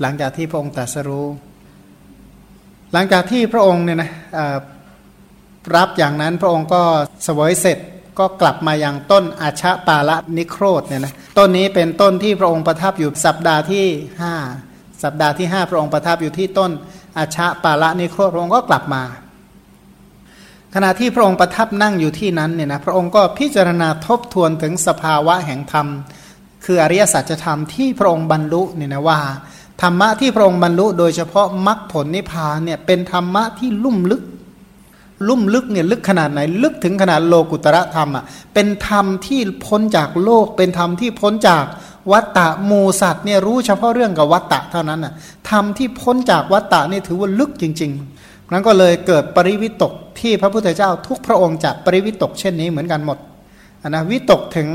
[0.00, 1.28] หลังจากที่พระองค์ตรัสรู้
[2.92, 4.10] หลังจากที่พระองค์เนี่ยนะ
[5.76, 6.82] รับอย่างนั้นพระองค์ก็
[7.26, 7.78] สวยเสร็จ
[8.18, 13.84] ก็กลับมาอย่างต้นอาชาปาละนิโครธเนี่ยนะต้นนี้เป็นต้นที่พระองค์ประทับอยู่สัปดาห์ที่
[14.22, 14.34] ห้า
[15.02, 16.70] สัปดาห์ที่ห้าพระองค์ประทับอยู่ที่ต้น
[17.18, 19.02] อาชาปาละนิโครธพระองค์ก็กลับมา
[20.74, 25.86] ขณะที่พระองค์ประทับนั่งอยู่ที่นั้นเนี่ยนะพระองค์ก็พิจารณาทบทวนถึงสภาวะแห่งธรรม
[26.64, 29.20] คืออริยสัจธรรมที่พระองค์บรรลุเนี่ยนะว่า
[29.82, 34.22] ธรรมะที่พระองค์บรรลุ โดยเฉพาะมรรคผลนิพพานเนี่ยเป็นธรรมะที่ลุ่มลึก
[35.28, 41.64] ลุ่มลึกเนี่ยลึกขนาดไหน ลึกถึงขนาดโลกุตระธรรมอะเป็นธรรมที่พ้นจากโลก เป็นธรรมที่พ้นจาก
[42.12, 45.12] วัตตะมูสัตว์เนี่ยรู้เฉพาะเรื่องกับวัตตะเท่านั้นอะ
[45.50, 53.18] ธรรมที่พ้นจากวัตตะนี่ถือว่าลึกจริง ๆ นั้นก็เลยเกิดปริวิตกที่พระพุทธเจ้าทุกพระองค์จัดปริวิตกเช่นนี้เหมือนกันหมด
[53.88, 54.68] นะวิตกถึง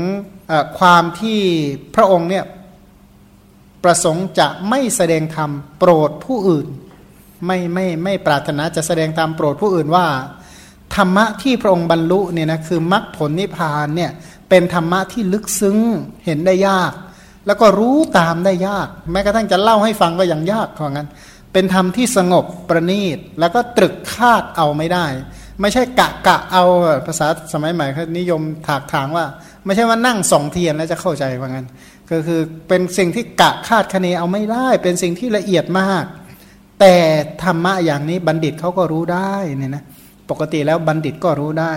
[0.78, 1.38] ความที่
[1.94, 2.44] พระองค์เนี่ย
[3.84, 6.66] ประสงค์จะไม่แสดงธรรมโปรดผู้อื่น
[7.46, 10.06] ไม่ไม่ไม่ปรารถนาจะแสดงธรรมโปรดผู้อื่นว่า
[10.94, 14.10] ธรรมะที่พระองค์บรรลุเนี่ยนะคือมรรคผลนิพพานเนี่ย
[14.48, 15.78] เป็นธรรมะที่ลึกซึ้ง
[16.24, 16.92] เห็นได้ยาก
[17.46, 21.08] แล้วก็รู้ตามได้ยาก แม้กระทั่งจะเล่าให้ฟังก็ยังยากของนั้น
[21.52, 25.06] เป็นธรรมที่สงบประณีต แล้วก็ตรึกคาดเอาไม่ได้
[25.60, 26.64] ไม่ใช่กะกะเอา
[27.06, 29.26] ภาษาสมัยใหม่เขานิยมถากถางว่า
[29.64, 31.66] ไม่ใช่ว่านั่งสองเทียนแล้วจะเข้าใจว่างั้น
[32.10, 36.04] ก็คือเป็นสิ่งที่กะคาดคะเนเอาไม่ได้ เป็นสิ่งที่ละเอียดมาก
[36.80, 36.94] แต่
[37.42, 39.84] ธรรมะอย่างนี้บัณฑิตเขาก็รู้ได้เนี่ยนะ
[40.30, 41.72] ปกติแล้วบัณฑิตก็รู้ได้